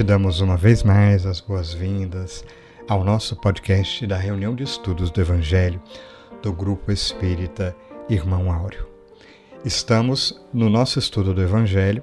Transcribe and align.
Te 0.00 0.04
damos 0.04 0.40
uma 0.40 0.56
vez 0.56 0.82
mais 0.82 1.26
as 1.26 1.42
boas-vindas 1.42 2.42
ao 2.88 3.04
nosso 3.04 3.36
podcast 3.36 4.06
da 4.06 4.16
reunião 4.16 4.54
de 4.54 4.62
estudos 4.62 5.10
do 5.10 5.20
Evangelho 5.20 5.78
do 6.42 6.54
Grupo 6.54 6.90
Espírita 6.90 7.76
Irmão 8.08 8.50
Áureo. 8.50 8.88
Estamos 9.62 10.42
no 10.54 10.70
nosso 10.70 10.98
estudo 10.98 11.34
do 11.34 11.42
Evangelho, 11.42 12.02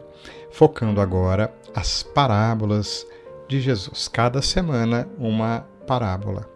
focando 0.51 1.01
agora 1.01 1.51
as 1.73 2.03
parábolas 2.03 3.03
de 3.47 3.59
Jesus. 3.59 4.07
Cada 4.07 4.43
semana, 4.43 5.09
uma 5.17 5.65
parábola. 5.87 6.47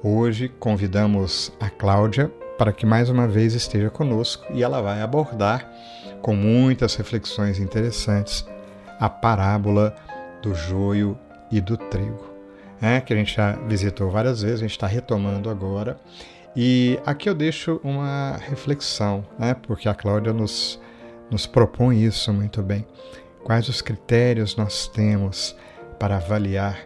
Hoje 0.00 0.48
convidamos 0.48 1.52
a 1.58 1.68
Cláudia 1.70 2.28
para 2.56 2.72
que 2.72 2.86
mais 2.86 3.10
uma 3.10 3.26
vez 3.26 3.54
esteja 3.54 3.90
conosco 3.90 4.44
e 4.52 4.62
ela 4.62 4.80
vai 4.80 5.02
abordar, 5.02 5.68
com 6.22 6.36
muitas 6.36 6.94
reflexões 6.94 7.58
interessantes, 7.58 8.46
a 9.00 9.08
parábola 9.08 9.92
do 10.44 10.54
joio 10.54 11.18
e 11.50 11.58
do 11.60 11.76
trigo, 11.76 12.28
né? 12.80 13.00
que 13.00 13.14
a 13.14 13.16
gente 13.16 13.34
já 13.34 13.52
visitou 13.52 14.10
várias 14.10 14.42
vezes, 14.42 14.60
a 14.60 14.62
gente 14.62 14.72
está 14.72 14.86
retomando 14.86 15.48
agora. 15.48 15.96
E 16.54 17.00
aqui 17.04 17.28
eu 17.28 17.34
deixo 17.34 17.80
uma 17.82 18.36
reflexão, 18.36 19.24
né? 19.38 19.54
porque 19.54 19.88
a 19.88 19.94
Cláudia 19.94 20.32
nos, 20.32 20.78
nos 21.30 21.46
propõe 21.46 22.04
isso 22.04 22.32
muito 22.32 22.62
bem. 22.62 22.86
Quais 23.42 23.68
os 23.68 23.80
critérios 23.80 24.54
nós 24.54 24.86
temos 24.86 25.56
para 25.98 26.16
avaliar 26.16 26.78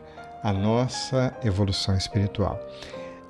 a 0.42 0.52
nossa 0.52 1.36
evolução 1.44 1.96
espiritual? 1.96 2.58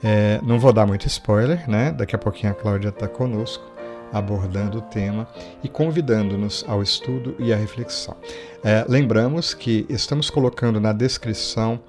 É, 0.05 0.39
não 0.43 0.61
vou 0.61 0.73
dar 0.73 0.87
muito 0.87 1.07
spoiler, 1.09 1.69
né? 1.69 1.91
Daqui 1.91 2.15
a 2.15 2.19
pouquinho 2.19 2.53
a 2.53 2.55
Cláudia 2.55 2.91
está 2.91 3.09
conosco 3.09 3.68
abordando 4.13 4.79
o 4.79 4.83
tema 4.83 5.29
e 5.63 5.69
convidando-nos 5.69 6.65
ao 6.69 6.83
estudo 6.83 7.35
e 7.39 7.53
à 7.53 7.57
reflexão. 7.57 8.17
É, 8.63 8.85
lembramos 8.89 9.55
que 9.55 9.87
estamos 9.89 10.31
colocando 10.31 10.81
na 10.81 10.93
descrição 10.93 11.81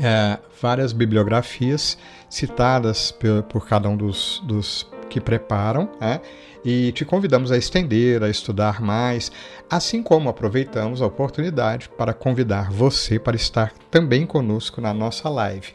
é, 0.00 0.38
várias 0.60 0.92
bibliografias 0.92 1.96
citadas 2.28 3.10
por, 3.10 3.42
por 3.44 3.68
cada 3.68 3.88
um 3.88 3.96
dos, 3.96 4.42
dos 4.44 4.86
que 5.08 5.20
preparam, 5.20 5.88
né? 6.00 6.20
e 6.64 6.90
te 6.90 7.04
convidamos 7.04 7.52
a 7.52 7.56
estender, 7.56 8.24
a 8.24 8.28
estudar 8.28 8.82
mais, 8.82 9.30
assim 9.70 10.02
como 10.02 10.28
aproveitamos 10.28 11.00
a 11.00 11.06
oportunidade 11.06 11.88
para 11.88 12.12
convidar 12.12 12.72
você 12.72 13.20
para 13.20 13.36
estar 13.36 13.72
também 13.88 14.26
conosco 14.26 14.80
na 14.80 14.92
nossa 14.92 15.28
live 15.28 15.72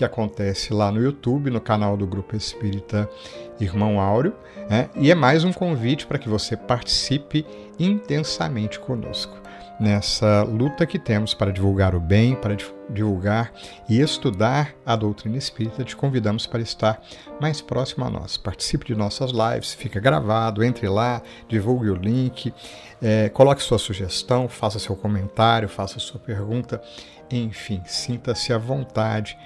que 0.00 0.04
acontece 0.04 0.72
lá 0.72 0.90
no 0.90 0.98
YouTube, 0.98 1.50
no 1.50 1.60
canal 1.60 1.94
do 1.94 2.06
Grupo 2.06 2.34
Espírita 2.34 3.06
Irmão 3.60 4.00
Áureo, 4.00 4.34
né? 4.66 4.88
e 4.96 5.10
é 5.10 5.14
mais 5.14 5.44
um 5.44 5.52
convite 5.52 6.06
para 6.06 6.18
que 6.18 6.26
você 6.26 6.56
participe 6.56 7.44
intensamente 7.78 8.80
conosco 8.80 9.36
nessa 9.78 10.42
luta 10.42 10.86
que 10.86 10.98
temos 10.98 11.34
para 11.34 11.50
divulgar 11.50 11.94
o 11.94 12.00
bem, 12.00 12.34
para 12.34 12.56
divulgar 12.88 13.52
e 13.88 14.00
estudar 14.00 14.74
a 14.86 14.96
doutrina 14.96 15.36
espírita, 15.36 15.84
te 15.84 15.94
convidamos 15.94 16.46
para 16.46 16.60
estar 16.60 17.02
mais 17.38 17.60
próximo 17.60 18.04
a 18.06 18.10
nós. 18.10 18.38
Participe 18.38 18.86
de 18.86 18.94
nossas 18.94 19.30
lives, 19.32 19.74
fica 19.74 20.00
gravado, 20.00 20.64
entre 20.64 20.88
lá, 20.88 21.22
divulgue 21.46 21.90
o 21.90 21.94
link, 21.94 22.54
é, 23.02 23.28
coloque 23.28 23.62
sua 23.62 23.78
sugestão, 23.78 24.48
faça 24.48 24.78
seu 24.78 24.96
comentário, 24.96 25.68
faça 25.68 25.98
sua 25.98 26.20
pergunta, 26.20 26.80
enfim, 27.30 27.82
sinta-se 27.84 28.52
à 28.52 28.58
vontade 28.58 29.36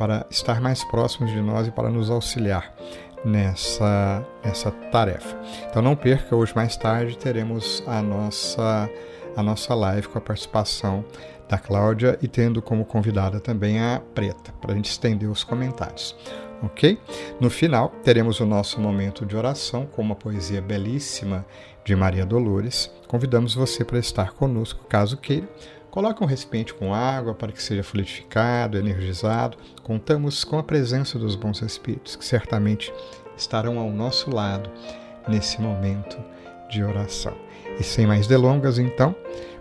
para 0.00 0.26
estar 0.30 0.62
mais 0.62 0.82
próximos 0.82 1.30
de 1.30 1.42
nós 1.42 1.68
e 1.68 1.70
para 1.70 1.90
nos 1.90 2.08
auxiliar 2.08 2.74
nessa, 3.22 4.26
nessa 4.42 4.70
tarefa. 4.70 5.36
Então 5.68 5.82
não 5.82 5.94
perca, 5.94 6.34
hoje 6.34 6.54
mais 6.56 6.74
tarde 6.74 7.18
teremos 7.18 7.84
a 7.86 8.00
nossa, 8.00 8.88
a 9.36 9.42
nossa 9.42 9.74
live 9.74 10.08
com 10.08 10.16
a 10.16 10.22
participação 10.22 11.04
da 11.46 11.58
Cláudia 11.58 12.18
e 12.22 12.28
tendo 12.28 12.62
como 12.62 12.86
convidada 12.86 13.40
também 13.40 13.78
a 13.78 14.00
Preta, 14.14 14.50
para 14.58 14.72
a 14.72 14.74
gente 14.74 14.90
estender 14.90 15.28
os 15.28 15.44
comentários. 15.44 16.16
Ok? 16.62 16.98
No 17.38 17.50
final, 17.50 17.90
teremos 18.02 18.40
o 18.40 18.46
nosso 18.46 18.80
momento 18.80 19.26
de 19.26 19.36
oração 19.36 19.84
com 19.84 20.00
uma 20.00 20.14
poesia 20.14 20.62
belíssima 20.62 21.44
de 21.84 21.94
Maria 21.94 22.24
Dolores. 22.24 22.90
Convidamos 23.06 23.54
você 23.54 23.84
para 23.84 23.98
estar 23.98 24.32
conosco, 24.32 24.82
caso 24.86 25.18
queira 25.18 25.46
Coloque 25.90 26.22
um 26.22 26.26
recipiente 26.26 26.72
com 26.72 26.94
água 26.94 27.34
para 27.34 27.50
que 27.50 27.60
seja 27.60 27.82
fluidificado, 27.82 28.78
energizado. 28.78 29.58
Contamos 29.82 30.44
com 30.44 30.56
a 30.56 30.62
presença 30.62 31.18
dos 31.18 31.34
bons 31.34 31.60
espíritos, 31.62 32.14
que 32.14 32.24
certamente 32.24 32.92
estarão 33.36 33.78
ao 33.78 33.90
nosso 33.90 34.32
lado 34.32 34.70
nesse 35.26 35.60
momento 35.60 36.16
de 36.70 36.84
oração. 36.84 37.34
E 37.78 37.82
sem 37.82 38.06
mais 38.06 38.28
delongas, 38.28 38.78
então, 38.78 39.16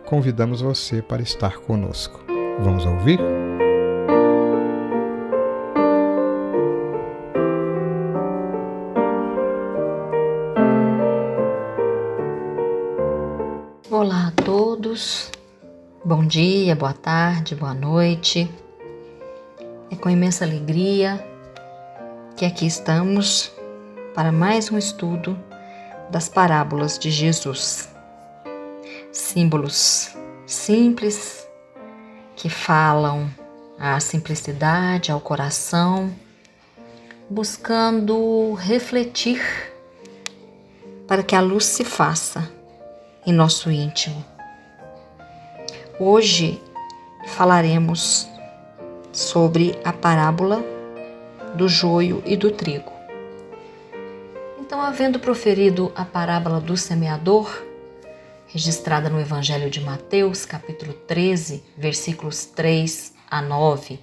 convidamos 0.06 0.62
você 0.62 1.02
para 1.02 1.22
estar 1.24 1.58
conosco. 1.58 2.24
Vamos 2.60 2.86
ouvir? 2.86 3.20
Olá 13.90 14.28
a 14.28 14.44
todos. 14.44 15.32
Bom 16.10 16.26
dia, 16.26 16.76
boa 16.76 16.92
tarde, 16.92 17.54
boa 17.54 17.76
noite. 17.76 18.52
É 19.92 19.96
com 19.96 20.10
imensa 20.10 20.44
alegria 20.44 21.24
que 22.36 22.46
aqui 22.46 22.66
estamos 22.66 23.52
para 24.16 24.32
mais 24.32 24.72
um 24.72 24.78
estudo 24.80 25.38
das 26.10 26.28
parábolas 26.28 26.98
de 26.98 27.12
Jesus. 27.12 27.94
Símbolos 29.12 30.18
simples 30.48 31.48
que 32.36 32.50
falam 32.50 33.30
à 33.78 34.00
simplicidade, 34.00 35.12
ao 35.12 35.20
coração, 35.20 36.12
buscando 37.30 38.56
refletir 38.56 39.44
para 41.08 41.22
que 41.22 41.36
a 41.36 41.40
luz 41.40 41.66
se 41.66 41.86
faça 41.86 42.52
em 43.28 43.32
nosso 43.32 43.70
íntimo 43.70 44.39
Hoje 46.02 46.64
falaremos 47.28 48.26
sobre 49.12 49.78
a 49.84 49.92
parábola 49.92 50.64
do 51.56 51.68
joio 51.68 52.24
e 52.26 52.38
do 52.38 52.52
trigo. 52.52 52.90
Então, 54.62 54.80
havendo 54.80 55.20
proferido 55.20 55.92
a 55.94 56.06
parábola 56.06 56.62
do 56.62 56.78
semeador, 56.78 57.54
registrada 58.48 59.10
no 59.10 59.20
Evangelho 59.20 59.70
de 59.70 59.82
Mateus, 59.82 60.46
capítulo 60.46 60.94
13, 60.94 61.66
versículos 61.78 62.46
3 62.46 63.14
a 63.30 63.42
9, 63.42 64.00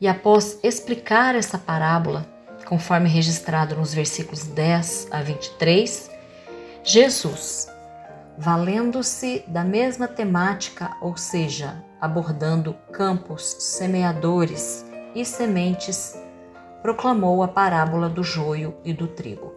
e 0.00 0.08
após 0.08 0.58
explicar 0.64 1.36
essa 1.36 1.58
parábola, 1.58 2.28
conforme 2.66 3.08
registrado 3.08 3.76
nos 3.76 3.94
versículos 3.94 4.42
10 4.42 5.10
a 5.12 5.22
23, 5.22 6.10
Jesus 6.82 7.72
valendo-se 8.36 9.44
da 9.46 9.64
mesma 9.64 10.08
temática, 10.08 10.96
ou 11.00 11.16
seja, 11.16 11.84
abordando 12.00 12.74
campos, 12.92 13.56
semeadores 13.60 14.84
e 15.14 15.24
sementes, 15.24 16.18
proclamou 16.82 17.42
a 17.42 17.48
parábola 17.48 18.08
do 18.08 18.22
joio 18.22 18.74
e 18.84 18.92
do 18.92 19.06
trigo. 19.06 19.54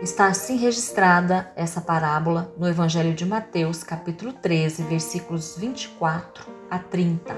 Está 0.00 0.26
assim 0.26 0.56
registrada 0.56 1.50
essa 1.56 1.80
parábola 1.80 2.52
no 2.58 2.68
Evangelho 2.68 3.14
de 3.14 3.24
Mateus, 3.24 3.82
capítulo 3.82 4.32
13, 4.32 4.82
versículos 4.82 5.56
24 5.56 6.46
a 6.70 6.78
30. 6.78 7.34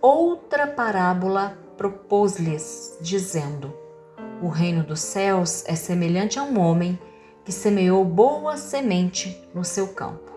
Outra 0.00 0.66
parábola 0.66 1.58
propôs-lhes, 1.76 2.96
dizendo: 3.00 3.76
O 4.40 4.48
reino 4.48 4.82
dos 4.82 5.00
céus 5.00 5.64
é 5.66 5.74
semelhante 5.74 6.38
a 6.38 6.44
um 6.44 6.58
homem 6.58 6.98
que 7.44 7.52
semeou 7.52 8.04
boa 8.04 8.56
semente 8.56 9.42
no 9.54 9.64
seu 9.64 9.88
campo. 9.88 10.32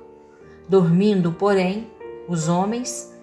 Dormindo, 0.68 1.32
porém, 1.32 1.92
os 2.28 2.48
homens, 2.48 3.14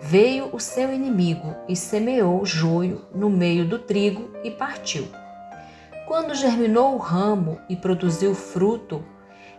veio 0.00 0.48
o 0.52 0.58
seu 0.58 0.92
inimigo 0.92 1.54
e 1.68 1.76
semeou 1.76 2.44
joio 2.44 3.02
no 3.14 3.28
meio 3.28 3.68
do 3.68 3.78
trigo 3.78 4.30
e 4.42 4.50
partiu. 4.50 5.06
Quando 6.06 6.34
germinou 6.34 6.94
o 6.94 6.98
ramo 6.98 7.60
e 7.68 7.76
produziu 7.76 8.34
fruto, 8.34 9.04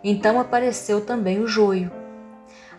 então 0.03 0.39
apareceu 0.39 1.05
também 1.05 1.39
o 1.39 1.47
joio. 1.47 1.91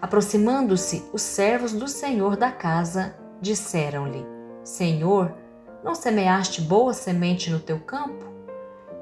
Aproximando-se 0.00 1.04
os 1.12 1.22
servos 1.22 1.72
do 1.72 1.88
senhor 1.88 2.36
da 2.36 2.50
casa, 2.50 3.14
disseram-lhe: 3.40 4.26
Senhor, 4.64 5.32
não 5.82 5.94
semeaste 5.94 6.60
boa 6.60 6.92
semente 6.92 7.50
no 7.50 7.60
teu 7.60 7.78
campo? 7.78 8.26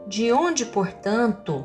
De 0.07 0.31
onde, 0.33 0.67
portanto, 0.67 1.65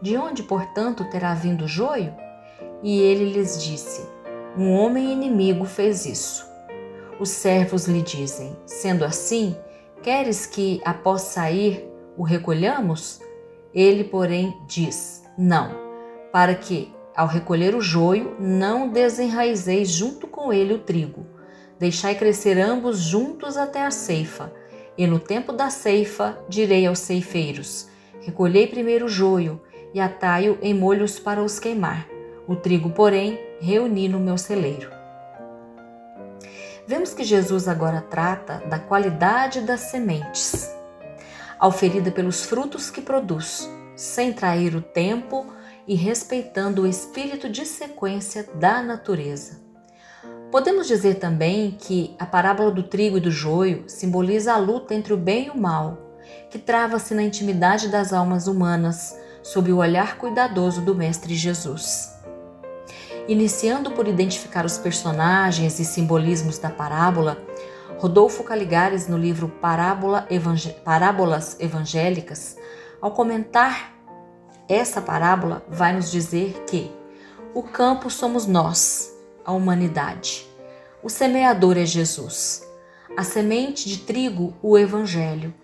de 0.00 0.16
onde, 0.16 0.42
portanto, 0.42 1.08
terá 1.10 1.34
vindo 1.34 1.64
o 1.64 1.68
joio? 1.68 2.14
E 2.82 3.00
ele 3.00 3.32
lhes 3.32 3.62
disse: 3.62 4.06
Um 4.56 4.70
homem 4.72 5.12
inimigo 5.12 5.64
fez 5.64 6.04
isso. 6.04 6.46
Os 7.18 7.30
servos 7.30 7.86
lhe 7.86 8.02
dizem: 8.02 8.56
Sendo 8.66 9.04
assim, 9.04 9.56
queres 10.02 10.46
que, 10.46 10.80
após 10.84 11.22
sair, 11.22 11.88
o 12.16 12.22
recolhamos? 12.22 13.20
Ele, 13.74 14.04
porém, 14.04 14.54
diz: 14.66 15.24
Não, 15.36 15.70
para 16.30 16.54
que, 16.54 16.94
ao 17.14 17.26
recolher 17.26 17.74
o 17.74 17.80
joio, 17.80 18.36
não 18.38 18.88
desenraizeis 18.88 19.88
junto 19.88 20.26
com 20.26 20.52
ele 20.52 20.74
o 20.74 20.78
trigo. 20.78 21.26
Deixai 21.78 22.14
crescer 22.14 22.58
ambos 22.58 22.98
juntos 22.98 23.56
até 23.56 23.84
a 23.84 23.90
ceifa. 23.90 24.52
E 24.98 25.06
no 25.06 25.18
tempo 25.18 25.52
da 25.52 25.70
ceifa 25.70 26.38
direi 26.48 26.86
aos 26.86 26.98
ceifeiros: 26.98 27.88
Recolhei 28.20 28.66
primeiro 28.66 29.06
o 29.06 29.08
joio 29.08 29.60
e 29.96 30.00
atai-o 30.00 30.58
em 30.60 30.74
molhos 30.74 31.18
para 31.18 31.42
os 31.42 31.58
queimar. 31.58 32.06
O 32.46 32.54
trigo, 32.54 32.90
porém, 32.90 33.40
reuni 33.58 34.10
no 34.10 34.20
meu 34.20 34.36
celeiro. 34.36 34.90
Vemos 36.86 37.14
que 37.14 37.24
Jesus 37.24 37.66
agora 37.66 38.02
trata 38.02 38.58
da 38.68 38.78
qualidade 38.78 39.62
das 39.62 39.80
sementes, 39.80 40.70
auferida 41.58 42.10
pelos 42.10 42.44
frutos 42.44 42.90
que 42.90 43.00
produz, 43.00 43.66
sem 43.96 44.34
trair 44.34 44.76
o 44.76 44.82
tempo 44.82 45.46
e 45.88 45.94
respeitando 45.94 46.82
o 46.82 46.86
espírito 46.86 47.48
de 47.48 47.64
sequência 47.64 48.46
da 48.56 48.82
natureza. 48.82 49.62
Podemos 50.52 50.86
dizer 50.86 51.14
também 51.14 51.70
que 51.70 52.14
a 52.18 52.26
parábola 52.26 52.70
do 52.70 52.82
trigo 52.82 53.16
e 53.16 53.20
do 53.20 53.30
joio 53.30 53.84
simboliza 53.86 54.52
a 54.52 54.58
luta 54.58 54.94
entre 54.94 55.14
o 55.14 55.16
bem 55.16 55.46
e 55.46 55.50
o 55.50 55.56
mal, 55.56 56.18
que 56.50 56.58
trava-se 56.58 57.14
na 57.14 57.22
intimidade 57.22 57.88
das 57.88 58.12
almas 58.12 58.46
humanas, 58.46 59.16
sob 59.46 59.72
o 59.72 59.76
olhar 59.76 60.18
cuidadoso 60.18 60.80
do 60.80 60.92
Mestre 60.92 61.36
Jesus. 61.36 62.12
Iniciando 63.28 63.92
por 63.92 64.08
identificar 64.08 64.66
os 64.66 64.76
personagens 64.76 65.78
e 65.78 65.84
simbolismos 65.84 66.58
da 66.58 66.68
parábola, 66.68 67.38
Rodolfo 67.96 68.42
Caligares, 68.42 69.06
no 69.06 69.16
livro 69.16 69.48
Parábola 69.48 70.26
Parábolas 70.84 71.56
Evangélicas, 71.60 72.56
ao 73.00 73.12
comentar 73.12 73.94
essa 74.68 75.00
parábola, 75.00 75.64
vai 75.68 75.92
nos 75.92 76.10
dizer 76.10 76.64
que 76.66 76.90
o 77.54 77.62
campo 77.62 78.10
somos 78.10 78.48
nós, 78.48 79.16
a 79.44 79.52
humanidade. 79.52 80.44
O 81.04 81.08
semeador 81.08 81.78
é 81.78 81.86
Jesus. 81.86 82.66
A 83.16 83.22
semente 83.22 83.88
de 83.88 83.98
trigo, 83.98 84.54
o 84.60 84.76
Evangelho. 84.76 85.54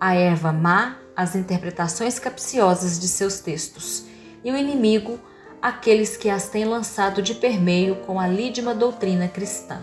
A 0.00 0.16
erva 0.16 0.52
má, 0.52 0.98
as 1.18 1.34
interpretações 1.34 2.20
capciosas 2.20 2.96
de 2.96 3.08
seus 3.08 3.40
textos. 3.40 4.04
E 4.44 4.52
o 4.52 4.56
inimigo, 4.56 5.18
aqueles 5.60 6.16
que 6.16 6.30
as 6.30 6.48
têm 6.48 6.64
lançado 6.64 7.20
de 7.20 7.34
permeio 7.34 7.96
com 8.06 8.20
a 8.20 8.28
lídima 8.28 8.72
doutrina 8.72 9.26
cristã. 9.26 9.82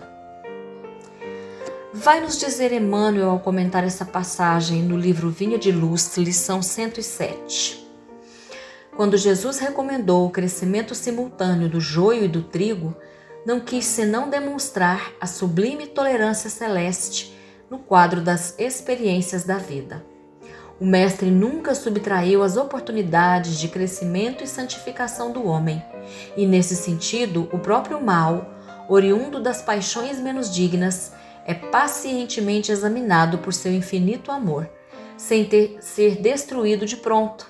Vai 1.92 2.22
nos 2.22 2.38
dizer 2.38 2.72
Emmanuel 2.72 3.28
ao 3.28 3.40
comentar 3.40 3.84
essa 3.84 4.06
passagem 4.06 4.82
no 4.82 4.96
livro 4.96 5.28
Vinha 5.28 5.58
de 5.58 5.70
Luz, 5.70 6.16
lição 6.16 6.62
107. 6.62 7.86
Quando 8.96 9.18
Jesus 9.18 9.58
recomendou 9.58 10.26
o 10.26 10.30
crescimento 10.30 10.94
simultâneo 10.94 11.68
do 11.68 11.82
joio 11.82 12.24
e 12.24 12.28
do 12.28 12.44
trigo, 12.44 12.96
não 13.44 13.60
quis 13.60 13.84
senão 13.84 14.30
demonstrar 14.30 15.12
a 15.20 15.26
sublime 15.26 15.86
tolerância 15.86 16.48
celeste 16.48 17.36
no 17.70 17.78
quadro 17.78 18.22
das 18.22 18.54
experiências 18.58 19.44
da 19.44 19.58
vida. 19.58 20.15
O 20.78 20.84
Mestre 20.84 21.30
nunca 21.30 21.74
subtraiu 21.74 22.42
as 22.42 22.58
oportunidades 22.58 23.58
de 23.58 23.68
crescimento 23.68 24.44
e 24.44 24.46
santificação 24.46 25.32
do 25.32 25.46
homem, 25.46 25.82
e 26.36 26.46
nesse 26.46 26.76
sentido, 26.76 27.48
o 27.50 27.58
próprio 27.58 27.98
mal, 27.98 28.50
oriundo 28.86 29.40
das 29.40 29.62
paixões 29.62 30.20
menos 30.20 30.54
dignas, 30.54 31.12
é 31.46 31.54
pacientemente 31.54 32.70
examinado 32.70 33.38
por 33.38 33.54
seu 33.54 33.72
infinito 33.72 34.30
amor, 34.30 34.68
sem 35.16 35.46
ter, 35.46 35.78
ser 35.80 36.16
destruído 36.16 36.84
de 36.84 36.96
pronto. 36.96 37.46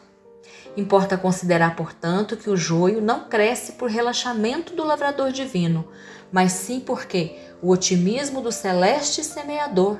Importa 0.76 1.18
considerar, 1.18 1.74
portanto, 1.74 2.36
que 2.36 2.48
o 2.48 2.56
joio 2.56 3.00
não 3.00 3.28
cresce 3.28 3.72
por 3.72 3.90
relaxamento 3.90 4.72
do 4.72 4.84
lavrador 4.84 5.32
divino, 5.32 5.88
mas 6.30 6.52
sim 6.52 6.78
porque 6.78 7.36
o 7.60 7.70
otimismo 7.70 8.40
do 8.40 8.52
celeste 8.52 9.24
semeador 9.24 9.98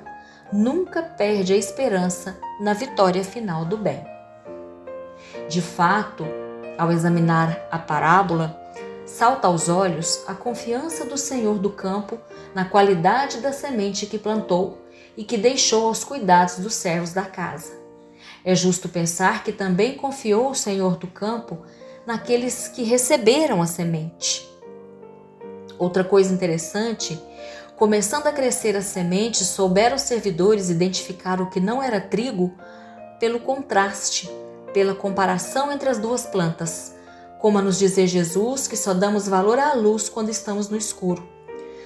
nunca 0.52 1.02
perde 1.02 1.52
a 1.52 1.56
esperança 1.56 2.38
na 2.60 2.72
vitória 2.72 3.25
final 3.25 3.64
do 3.64 3.76
bem. 3.76 4.04
De 5.48 5.60
fato, 5.60 6.25
ao 6.78 6.93
examinar 6.93 7.66
a 7.70 7.78
parábola, 7.78 8.60
salta 9.04 9.48
aos 9.48 9.69
olhos 9.69 10.25
a 10.26 10.34
confiança 10.34 11.04
do 11.04 11.16
Senhor 11.16 11.58
do 11.58 11.70
campo 11.70 12.19
na 12.54 12.64
qualidade 12.64 13.38
da 13.38 13.52
semente 13.52 14.06
que 14.06 14.19
plantou 14.19 14.78
e 15.16 15.25
que 15.25 15.37
deixou 15.37 15.88
aos 15.88 16.04
cuidados 16.04 16.58
dos 16.58 16.75
servos 16.75 17.12
da 17.12 17.22
casa. 17.22 17.72
É 18.44 18.54
justo 18.54 18.88
pensar 18.88 19.42
que 19.42 19.52
também 19.52 19.96
confiou 19.96 20.50
o 20.50 20.54
Senhor 20.54 20.96
do 20.96 21.06
campo 21.06 21.58
naqueles 22.06 22.69
que 22.69 22.82
receberam 22.84 23.60
a 23.60 23.66
semente. 23.66 24.49
Outra 25.78 26.04
coisa 26.04 26.32
interessante 26.32 27.20
Começando 27.76 28.26
a 28.26 28.32
crescer 28.32 28.75
a 28.75 28.81
semente, 28.81 29.44
souberam 29.44 29.96
os 29.96 30.02
servidores 30.02 30.70
identificar 30.70 31.43
o 31.43 31.50
que 31.50 31.61
não 31.61 31.82
era 31.82 32.00
trigo 32.00 32.55
pelo 33.20 33.38
contraste, 33.38 34.31
pela 34.73 34.94
comparação 34.94 35.70
entre 35.70 35.90
as 35.90 35.99
duas 35.99 36.25
plantas, 36.25 36.94
como 37.38 37.58
a 37.58 37.62
nos 37.62 37.78
dizer 37.78 38.06
Jesus 38.06 38.67
que 38.67 38.78
só 38.78 38.94
damos 38.94 39.28
valor 39.28 39.58
à 39.58 39.75
luz 39.75 40.08
quando 40.08 40.31
estamos 40.31 40.70
no 40.70 40.76
escuro. 40.78 41.23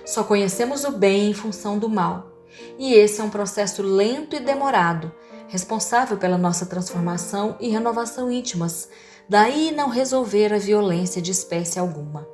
Só 0.06 0.22
conhecemos 0.22 0.84
o 0.84 0.92
bem 0.92 1.30
em 1.30 1.34
função 1.34 1.76
do 1.76 1.88
mal. 1.88 2.30
E 2.78 2.94
esse 2.94 3.20
é 3.20 3.24
um 3.24 3.30
processo 3.30 3.82
lento 3.82 4.36
e 4.36 4.40
demorado, 4.40 5.10
responsável 5.48 6.16
pela 6.16 6.38
nossa 6.38 6.66
transformação 6.66 7.56
e 7.58 7.68
renovação 7.68 8.30
íntimas, 8.30 8.88
daí 9.28 9.72
não 9.72 9.88
resolver 9.88 10.54
a 10.54 10.58
violência 10.58 11.20
de 11.20 11.32
espécie 11.32 11.80
alguma. 11.80 12.28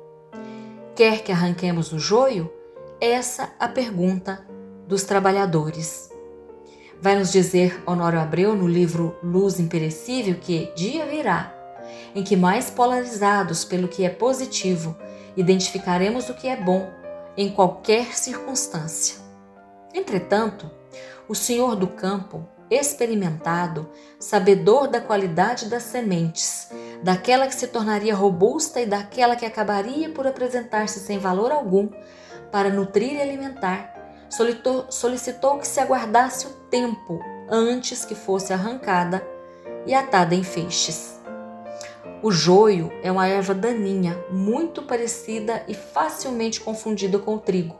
Quer 0.95 1.23
que 1.23 1.31
arranquemos 1.31 1.91
o 1.91 1.97
joio? 1.97 2.51
Essa 2.99 3.53
a 3.59 3.67
pergunta 3.67 4.45
dos 4.87 5.03
trabalhadores. 5.03 6.09
Vai 6.99 7.17
nos 7.17 7.31
dizer 7.31 7.83
Honório 7.85 8.19
Abreu 8.19 8.55
no 8.55 8.67
livro 8.67 9.15
Luz 9.21 9.59
Imperecível 9.59 10.35
que 10.39 10.71
dia 10.75 11.05
virá 11.05 11.53
em 12.15 12.23
que 12.23 12.35
mais 12.35 12.69
polarizados 12.69 13.63
pelo 13.63 13.87
que 13.87 14.03
é 14.03 14.09
positivo, 14.09 14.95
identificaremos 15.35 16.29
o 16.29 16.33
que 16.33 16.47
é 16.47 16.55
bom 16.55 16.89
em 17.35 17.49
qualquer 17.51 18.17
circunstância. 18.17 19.17
Entretanto, 19.93 20.69
o 21.29 21.35
senhor 21.35 21.75
do 21.75 21.87
campo, 21.87 22.47
experimentado, 22.69 23.89
sabedor 24.19 24.87
da 24.87 24.99
qualidade 24.99 25.67
das 25.67 25.83
sementes, 25.83 26.69
daquela 27.03 27.47
que 27.47 27.55
se 27.55 27.67
tornaria 27.67 28.15
robusta 28.15 28.81
e 28.81 28.85
daquela 28.85 29.35
que 29.35 29.45
acabaria 29.45 30.09
por 30.09 30.25
apresentar-se 30.25 30.99
sem 30.99 31.19
valor 31.19 31.51
algum, 31.51 31.89
para 32.51 32.69
nutrir 32.69 33.13
e 33.13 33.21
alimentar, 33.21 33.93
solicitou, 34.29 35.57
que 35.59 35.67
se 35.67 35.79
aguardasse 35.79 36.47
o 36.47 36.49
tempo 36.69 37.19
antes 37.49 38.03
que 38.03 38.15
fosse 38.15 38.53
arrancada 38.53 39.25
e 39.85 39.93
atada 39.93 40.35
em 40.35 40.43
feixes. 40.43 41.19
O 42.21 42.31
joio 42.31 42.91
é 43.03 43.11
uma 43.11 43.27
erva 43.27 43.53
daninha, 43.53 44.17
muito 44.31 44.81
parecida 44.81 45.63
e 45.67 45.73
facilmente 45.73 46.59
confundida 46.59 47.19
com 47.19 47.35
o 47.35 47.39
trigo, 47.39 47.75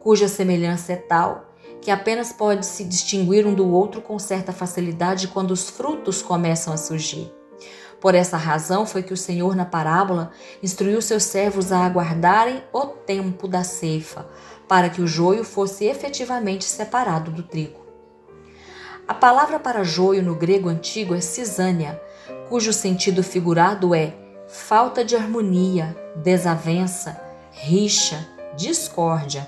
cuja 0.00 0.28
semelhança 0.28 0.92
é 0.92 0.96
tal 0.96 1.52
que 1.80 1.90
apenas 1.90 2.32
pode 2.32 2.64
se 2.64 2.84
distinguir 2.84 3.44
um 3.44 3.54
do 3.54 3.68
outro 3.68 4.00
com 4.00 4.16
certa 4.16 4.52
facilidade 4.52 5.26
quando 5.26 5.50
os 5.50 5.68
frutos 5.68 6.22
começam 6.22 6.72
a 6.72 6.76
surgir. 6.76 7.41
Por 8.02 8.16
essa 8.16 8.36
razão 8.36 8.84
foi 8.84 9.00
que 9.00 9.14
o 9.14 9.16
Senhor, 9.16 9.54
na 9.54 9.64
parábola, 9.64 10.32
instruiu 10.60 11.00
seus 11.00 11.22
servos 11.22 11.70
a 11.70 11.86
aguardarem 11.86 12.60
o 12.72 12.80
tempo 12.84 13.46
da 13.46 13.62
ceifa, 13.62 14.26
para 14.66 14.90
que 14.90 15.00
o 15.00 15.06
joio 15.06 15.44
fosse 15.44 15.84
efetivamente 15.84 16.64
separado 16.64 17.30
do 17.30 17.44
trigo. 17.44 17.80
A 19.06 19.14
palavra 19.14 19.60
para 19.60 19.84
joio 19.84 20.20
no 20.20 20.34
grego 20.34 20.68
antigo 20.68 21.14
é 21.14 21.20
cisânia, 21.20 22.02
cujo 22.48 22.72
sentido 22.72 23.22
figurado 23.22 23.94
é 23.94 24.16
falta 24.48 25.04
de 25.04 25.14
harmonia, 25.14 25.96
desavença, 26.16 27.22
rixa, 27.52 28.28
discórdia. 28.56 29.46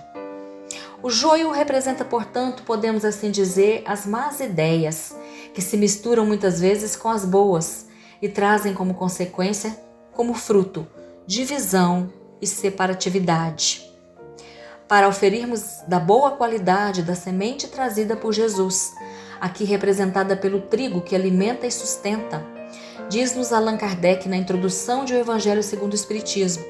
O 1.03 1.11
joio 1.11 1.51
representa, 1.51 2.05
portanto, 2.05 2.63
podemos 2.63 3.05
assim 3.05 3.33
dizer, 3.33 3.83
as 3.85 4.07
más 4.07 4.39
ideias, 4.39 5.13
que 5.53 5.61
se 5.61 5.77
misturam 5.77 6.25
muitas 6.25 6.61
vezes 6.61 6.95
com 6.95 7.09
as 7.09 7.25
boas 7.25 7.84
e 8.25 8.29
trazem 8.31 8.73
como 8.73 8.95
consequência, 8.95 9.79
como 10.11 10.33
fruto, 10.33 10.87
divisão 11.27 12.11
e 12.41 12.47
separatividade. 12.47 13.85
Para 14.89 15.07
oferirmos 15.07 15.83
da 15.87 16.01
boa 16.01 16.31
qualidade 16.31 17.03
da 17.03 17.15
semente 17.15 17.69
trazida 17.69 18.17
por 18.17 18.33
Jesus, 18.33 18.95
aqui 19.39 19.65
representada 19.65 20.35
pelo 20.35 20.63
trigo 20.63 21.03
que 21.03 21.15
alimenta 21.15 21.67
e 21.67 21.71
sustenta, 21.71 22.43
diz-nos 23.11 23.53
Allan 23.53 23.77
Kardec 23.77 24.27
na 24.27 24.39
introdução 24.39 25.05
de 25.05 25.13
O 25.13 25.19
Evangelho 25.19 25.63
segundo 25.63 25.93
o 25.93 25.95
Espiritismo, 25.95 26.65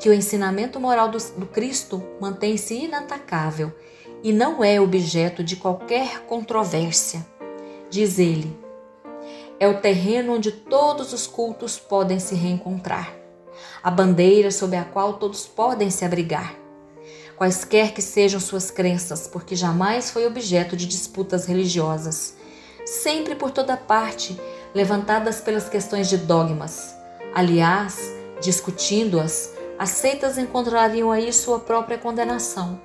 que 0.00 0.08
o 0.08 0.12
ensinamento 0.12 0.80
moral 0.80 1.08
do, 1.08 1.18
do 1.36 1.46
Cristo 1.46 2.02
mantém-se 2.20 2.74
inatacável 2.74 3.72
e 4.20 4.32
não 4.32 4.64
é 4.64 4.80
objeto 4.80 5.44
de 5.44 5.54
qualquer 5.54 6.22
controvérsia. 6.26 7.24
Diz 7.88 8.18
ele: 8.18 8.62
é 9.62 9.68
o 9.68 9.80
terreno 9.80 10.34
onde 10.34 10.50
todos 10.50 11.12
os 11.12 11.24
cultos 11.24 11.78
podem 11.78 12.18
se 12.18 12.34
reencontrar. 12.34 13.14
a 13.80 13.92
bandeira 13.92 14.50
sob 14.50 14.76
a 14.76 14.84
qual 14.84 15.14
todos 15.14 15.46
podem 15.46 15.88
se 15.88 16.04
abrigar. 16.04 16.56
Quaisquer 17.36 17.94
que 17.94 18.02
sejam 18.02 18.40
suas 18.40 18.72
crenças, 18.72 19.28
porque 19.28 19.54
jamais 19.54 20.10
foi 20.10 20.26
objeto 20.26 20.76
de 20.76 20.84
disputas 20.84 21.46
religiosas, 21.46 22.36
sempre 22.84 23.36
por 23.36 23.52
toda 23.52 23.76
parte 23.76 24.36
levantadas 24.74 25.40
pelas 25.40 25.68
questões 25.68 26.08
de 26.08 26.16
dogmas. 26.16 26.92
Aliás, 27.32 28.00
discutindo-as, 28.40 29.52
as 29.78 29.90
seitas 29.90 30.38
encontrariam 30.38 31.12
aí 31.12 31.32
sua 31.32 31.60
própria 31.60 31.98
condenação, 31.98 32.80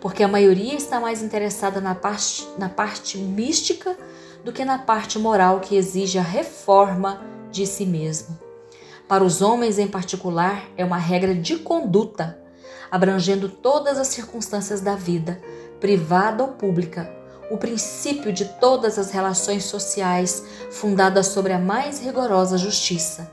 porque 0.00 0.22
a 0.22 0.28
maioria 0.28 0.74
está 0.74 0.98
mais 0.98 1.22
interessada 1.22 1.78
na 1.78 1.94
parte, 1.94 2.48
na 2.56 2.70
parte 2.70 3.18
mística 3.18 3.94
do 4.44 4.52
que 4.52 4.64
na 4.64 4.78
parte 4.78 5.18
moral 5.18 5.60
que 5.60 5.76
exige 5.76 6.18
a 6.18 6.22
reforma 6.22 7.22
de 7.50 7.66
si 7.66 7.86
mesmo. 7.86 8.38
Para 9.08 9.24
os 9.24 9.42
homens 9.42 9.78
em 9.78 9.86
particular, 9.86 10.64
é 10.76 10.84
uma 10.84 10.96
regra 10.96 11.34
de 11.34 11.56
conduta, 11.58 12.38
abrangendo 12.90 13.48
todas 13.48 13.98
as 13.98 14.08
circunstâncias 14.08 14.80
da 14.80 14.94
vida, 14.94 15.40
privada 15.80 16.42
ou 16.42 16.50
pública, 16.50 17.12
o 17.50 17.58
princípio 17.58 18.32
de 18.32 18.46
todas 18.46 18.98
as 18.98 19.10
relações 19.10 19.64
sociais 19.64 20.44
fundadas 20.70 21.26
sobre 21.26 21.52
a 21.52 21.58
mais 21.58 22.00
rigorosa 22.00 22.56
justiça. 22.56 23.30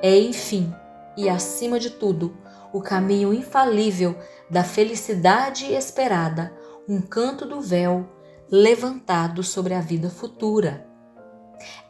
É, 0.00 0.16
enfim, 0.16 0.72
e 1.16 1.28
acima 1.28 1.80
de 1.80 1.90
tudo, 1.90 2.36
o 2.72 2.80
caminho 2.80 3.32
infalível 3.32 4.16
da 4.48 4.62
felicidade 4.62 5.72
esperada, 5.72 6.52
um 6.88 7.00
canto 7.00 7.44
do 7.46 7.60
véu 7.60 8.06
levantado 8.50 9.42
sobre 9.42 9.74
a 9.74 9.80
vida 9.80 10.08
futura. 10.08 10.86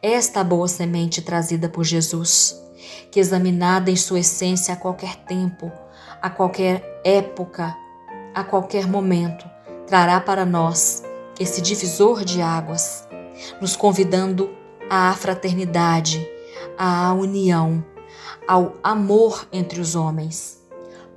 Esta 0.01 0.43
boa 0.43 0.67
semente 0.67 1.21
trazida 1.21 1.69
por 1.69 1.83
Jesus, 1.83 2.59
que 3.11 3.19
examinada 3.19 3.91
em 3.91 3.95
sua 3.95 4.19
essência 4.19 4.73
a 4.73 4.77
qualquer 4.77 5.15
tempo, 5.17 5.71
a 6.21 6.29
qualquer 6.29 7.01
época, 7.03 7.75
a 8.33 8.43
qualquer 8.43 8.87
momento, 8.87 9.47
trará 9.85 10.19
para 10.19 10.45
nós 10.45 11.03
esse 11.39 11.61
divisor 11.61 12.25
de 12.25 12.41
águas, 12.41 13.07
nos 13.61 13.75
convidando 13.75 14.49
à 14.89 15.13
fraternidade, 15.13 16.27
à 16.77 17.13
união, 17.13 17.85
ao 18.47 18.73
amor 18.83 19.47
entre 19.51 19.79
os 19.79 19.95
homens. 19.95 20.59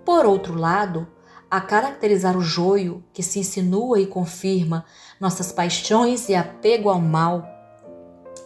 Por 0.04 0.26
outro 0.26 0.54
lado, 0.54 1.06
a 1.50 1.60
caracterizar 1.60 2.36
o 2.36 2.42
joio 2.42 3.02
que 3.12 3.22
se 3.22 3.40
insinua 3.40 4.00
e 4.00 4.06
confirma 4.06 4.84
nossas 5.20 5.52
paixões 5.52 6.30
e 6.30 6.34
apego 6.34 6.88
ao 6.88 6.98
mal, 6.98 7.46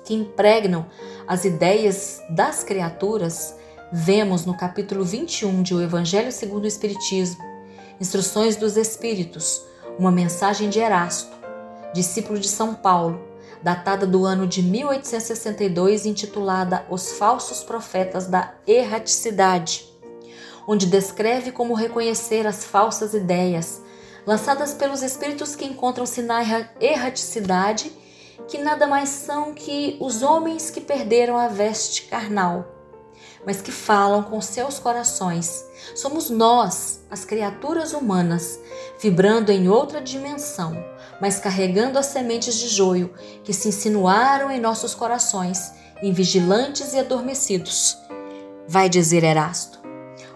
que 0.04 0.12
impregnam 0.12 0.84
as 1.26 1.44
ideias 1.44 2.20
das 2.28 2.64
criaturas, 2.64 3.56
vemos 3.92 4.44
no 4.44 4.56
capítulo 4.56 5.04
21 5.04 5.62
de 5.62 5.74
O 5.74 5.80
Evangelho 5.80 6.32
segundo 6.32 6.64
o 6.64 6.68
Espiritismo, 6.68 7.42
Instruções 8.00 8.56
dos 8.56 8.76
Espíritos, 8.76 9.62
uma 9.96 10.10
mensagem 10.10 10.68
de 10.68 10.80
Erasto, 10.80 11.32
discípulo 11.94 12.40
de 12.40 12.48
São 12.48 12.74
Paulo, 12.74 13.22
datada 13.62 14.04
do 14.04 14.26
ano 14.26 14.46
de 14.46 14.60
1862, 14.60 16.04
intitulada 16.04 16.84
Os 16.90 17.12
Falsos 17.12 17.62
Profetas 17.62 18.26
da 18.26 18.52
Erraticidade 18.66 19.94
onde 20.66 20.86
descreve 20.86 21.52
como 21.52 21.74
reconhecer 21.74 22.46
as 22.46 22.64
falsas 22.64 23.14
ideias 23.14 23.82
lançadas 24.26 24.74
pelos 24.74 25.02
espíritos 25.02 25.54
que 25.54 25.64
encontram-se 25.64 26.22
na 26.22 26.42
erraticidade, 26.80 27.92
que 28.48 28.58
nada 28.58 28.86
mais 28.86 29.08
são 29.08 29.54
que 29.54 29.96
os 30.00 30.22
homens 30.22 30.70
que 30.70 30.80
perderam 30.80 31.36
a 31.36 31.48
veste 31.48 32.02
carnal, 32.02 32.66
mas 33.46 33.60
que 33.60 33.72
falam 33.72 34.22
com 34.22 34.40
seus 34.40 34.78
corações. 34.78 35.64
Somos 35.94 36.30
nós, 36.30 37.00
as 37.10 37.24
criaturas 37.24 37.92
humanas, 37.92 38.58
vibrando 38.98 39.52
em 39.52 39.68
outra 39.68 40.00
dimensão, 40.00 40.72
mas 41.20 41.38
carregando 41.38 41.98
as 41.98 42.06
sementes 42.06 42.54
de 42.54 42.68
joio 42.68 43.12
que 43.42 43.52
se 43.52 43.68
insinuaram 43.68 44.50
em 44.50 44.60
nossos 44.60 44.94
corações, 44.94 45.72
invigilantes 46.02 46.92
e 46.94 46.98
adormecidos. 46.98 47.96
Vai 48.66 48.88
dizer 48.88 49.24
Erasto. 49.24 49.78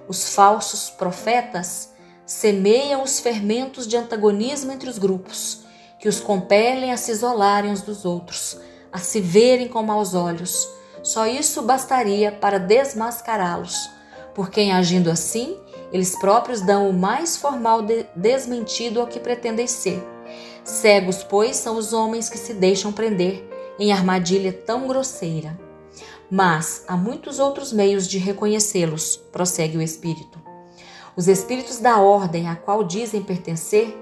Os 0.06 0.30
falsos 0.34 0.90
profetas 0.90 1.90
semeiam 2.28 3.02
os 3.02 3.20
fermentos 3.20 3.86
de 3.86 3.96
antagonismo 3.96 4.70
entre 4.70 4.90
os 4.90 4.98
grupos, 4.98 5.60
que 5.98 6.06
os 6.06 6.20
compelem 6.20 6.92
a 6.92 6.96
se 6.98 7.10
isolarem 7.10 7.70
uns 7.70 7.80
dos 7.80 8.04
outros, 8.04 8.58
a 8.92 8.98
se 8.98 9.18
verem 9.18 9.66
com 9.66 9.82
maus 9.82 10.12
olhos. 10.12 10.68
Só 11.02 11.26
isso 11.26 11.62
bastaria 11.62 12.30
para 12.30 12.58
desmascará-los, 12.58 13.88
porque 14.34 14.60
em 14.60 14.72
agindo 14.72 15.10
assim, 15.10 15.58
eles 15.90 16.18
próprios 16.18 16.60
dão 16.60 16.90
o 16.90 16.92
mais 16.92 17.38
formal 17.38 17.80
de 17.80 18.04
desmentido 18.14 19.00
ao 19.00 19.06
que 19.06 19.18
pretendem 19.18 19.66
ser. 19.66 20.06
Cegos, 20.62 21.24
pois, 21.24 21.56
são 21.56 21.78
os 21.78 21.94
homens 21.94 22.28
que 22.28 22.36
se 22.36 22.52
deixam 22.52 22.92
prender 22.92 23.42
em 23.78 23.90
armadilha 23.90 24.52
tão 24.52 24.86
grosseira. 24.86 25.58
Mas 26.30 26.84
há 26.86 26.94
muitos 26.94 27.38
outros 27.38 27.72
meios 27.72 28.06
de 28.06 28.18
reconhecê-los, 28.18 29.16
prossegue 29.16 29.78
o 29.78 29.82
Espírito. 29.82 30.47
Os 31.18 31.26
espíritos 31.26 31.80
da 31.80 32.00
ordem 32.00 32.48
a 32.48 32.54
qual 32.54 32.84
dizem 32.84 33.24
pertencer 33.24 33.92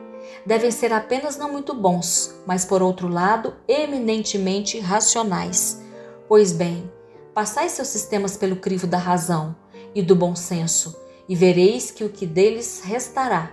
devem 0.45 0.71
ser 0.71 0.93
apenas 0.93 1.39
não 1.39 1.51
muito 1.51 1.73
bons, 1.73 2.35
mas 2.45 2.67
por 2.67 2.83
outro 2.83 3.09
lado, 3.09 3.55
eminentemente 3.67 4.79
racionais. 4.79 5.81
Pois 6.29 6.53
bem, 6.53 6.93
passai 7.33 7.71
seus 7.71 7.89
sistemas 7.89 8.37
pelo 8.37 8.57
crivo 8.57 8.87
da 8.87 8.99
razão 8.99 9.57
e 9.95 10.03
do 10.03 10.15
bom 10.15 10.37
senso, 10.37 10.95
e 11.27 11.35
vereis 11.35 11.91
que 11.91 12.05
o 12.05 12.11
que 12.11 12.27
deles 12.27 12.83
restará. 12.85 13.51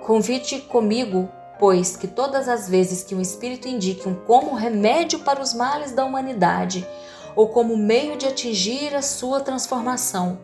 Convide 0.00 0.62
comigo 0.62 1.28
pois 1.58 1.96
que 1.96 2.06
todas 2.06 2.48
as 2.48 2.68
vezes 2.68 3.02
que 3.02 3.14
um 3.14 3.20
espírito 3.20 3.68
indique 3.68 4.08
um 4.08 4.14
como 4.14 4.54
remédio 4.54 5.18
para 5.20 5.42
os 5.42 5.54
males 5.54 5.92
da 5.92 6.04
humanidade 6.04 6.86
ou 7.36 7.48
como 7.48 7.76
meio 7.76 8.16
de 8.16 8.26
atingir 8.26 8.96
a 8.96 9.02
sua 9.02 9.40
transformação, 9.40 10.40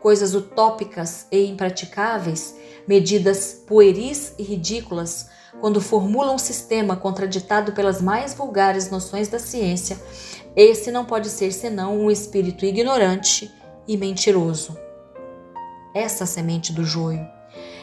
coisas 0.00 0.34
utópicas 0.34 1.26
e 1.30 1.44
impraticáveis, 1.44 2.54
medidas 2.86 3.62
pueris 3.66 4.32
e 4.38 4.44
ridículas, 4.44 5.28
quando 5.60 5.80
formula 5.80 6.32
um 6.32 6.38
sistema 6.38 6.96
contraditado 6.96 7.72
pelas 7.72 8.00
mais 8.00 8.32
vulgares 8.32 8.90
noções 8.90 9.28
da 9.28 9.38
ciência, 9.38 10.00
esse 10.54 10.92
não 10.92 11.04
pode 11.04 11.28
ser 11.28 11.52
senão 11.52 11.98
um 11.98 12.10
espírito 12.10 12.64
ignorante 12.64 13.52
e 13.88 13.96
mentiroso. 13.96 14.78
Essa 15.92 16.24
semente 16.24 16.72
do 16.72 16.84
joio 16.84 17.36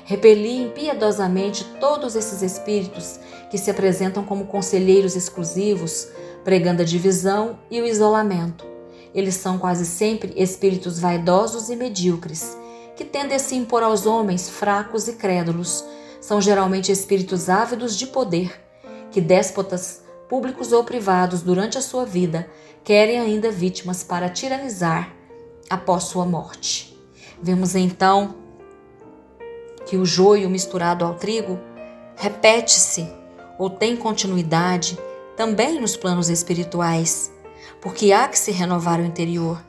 Repeli 0.06 0.64
impiedosamente 0.64 1.64
todos 1.80 2.16
esses 2.16 2.42
espíritos 2.42 3.20
que 3.50 3.58
se 3.58 3.72
apresentam 3.72 4.24
como 4.26 4.46
conselheiros 4.46 5.16
exclusivos, 5.16 6.10
pregando 6.44 6.82
a 6.82 6.86
divisão 6.86 7.60
e 7.70 7.82
o 7.82 7.86
isolamento. 7.86 8.66
Eles 9.14 9.36
são 9.36 9.58
quase 9.58 9.86
sempre 9.86 10.34
espíritos 10.36 11.00
vaidosos 11.00 11.70
e 11.70 11.76
medíocres, 11.76 12.58
que 12.96 13.06
tendem 13.06 13.36
a 13.36 13.40
se 13.40 13.56
impor 13.56 13.84
aos 13.84 14.06
homens 14.06 14.50
fracos 14.50 15.08
e 15.08 15.14
crédulos. 15.14 15.84
São 16.20 16.42
geralmente 16.42 16.92
espíritos 16.92 17.50
ávidos 17.50 17.98
de 17.98 18.08
poder, 18.08 18.62
que 19.12 19.22
déspotas, 19.22 20.04
públicos 20.28 20.72
ou 20.72 20.84
privados, 20.84 21.42
durante 21.42 21.78
a 21.78 21.82
sua 21.82 22.06
vida, 22.06 22.50
querem 22.84 23.20
ainda 23.20 23.52
vítimas 23.52 24.04
para 24.04 24.30
tiranizar 24.30 25.14
após 25.70 26.04
sua 26.04 26.26
morte. 26.26 26.98
Vemos 27.42 27.76
então 27.76 28.36
que 29.86 29.98
o 29.98 30.06
joio 30.06 30.50
misturado 30.50 31.06
ao 31.06 31.16
trigo 31.16 31.60
repete-se 32.16 33.08
ou 33.60 33.70
tem 33.70 33.96
continuidade 33.96 34.98
também 35.44 35.78
nos 35.78 35.98
planos 35.98 36.30
espirituais, 36.30 37.30
porque 37.82 38.14
há 38.14 38.30
que 38.30 38.40
se 38.40 38.50
renovar 38.50 39.02
o 39.02 39.04
interior, 39.04 39.62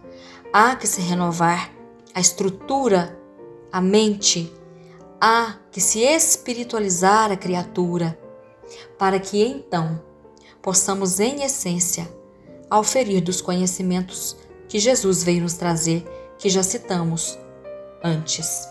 há 0.52 0.76
que 0.76 0.86
se 0.86 1.00
renovar 1.00 1.68
a 2.14 2.20
estrutura, 2.20 3.18
a 3.72 3.80
mente, 3.80 4.54
há 5.20 5.56
que 5.72 5.80
se 5.80 5.98
espiritualizar 5.98 7.32
a 7.32 7.36
criatura, 7.36 8.16
para 8.96 9.18
que 9.18 9.42
então 9.42 10.00
possamos, 10.62 11.18
em 11.18 11.42
essência, 11.42 12.08
auferir 12.70 13.20
dos 13.20 13.40
conhecimentos 13.40 14.36
que 14.68 14.78
Jesus 14.78 15.24
veio 15.24 15.42
nos 15.42 15.54
trazer, 15.54 16.06
que 16.38 16.48
já 16.48 16.62
citamos 16.62 17.36
antes. 18.00 18.68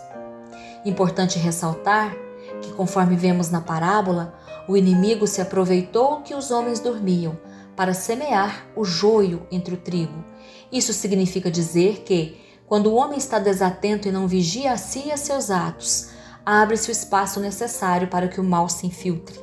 Importante 0.86 1.38
ressaltar 1.38 2.16
que, 2.62 2.72
conforme 2.72 3.14
vemos 3.14 3.50
na 3.50 3.60
parábola, 3.60 4.32
o 4.68 4.76
inimigo 4.76 5.26
se 5.26 5.40
aproveitou 5.40 6.20
que 6.22 6.34
os 6.34 6.50
homens 6.50 6.80
dormiam 6.80 7.38
para 7.76 7.94
semear 7.94 8.66
o 8.76 8.84
joio 8.84 9.46
entre 9.50 9.74
o 9.74 9.78
trigo. 9.78 10.24
Isso 10.70 10.92
significa 10.92 11.50
dizer 11.50 12.02
que, 12.04 12.40
quando 12.66 12.86
o 12.86 12.94
homem 12.94 13.18
está 13.18 13.38
desatento 13.38 14.08
e 14.08 14.12
não 14.12 14.26
vigia 14.26 14.72
a 14.72 14.76
si 14.76 15.04
e 15.06 15.12
a 15.12 15.16
seus 15.16 15.50
atos, 15.50 16.10
abre-se 16.44 16.90
o 16.90 16.92
espaço 16.92 17.40
necessário 17.40 18.08
para 18.08 18.28
que 18.28 18.40
o 18.40 18.44
mal 18.44 18.68
se 18.68 18.86
infiltre. 18.86 19.38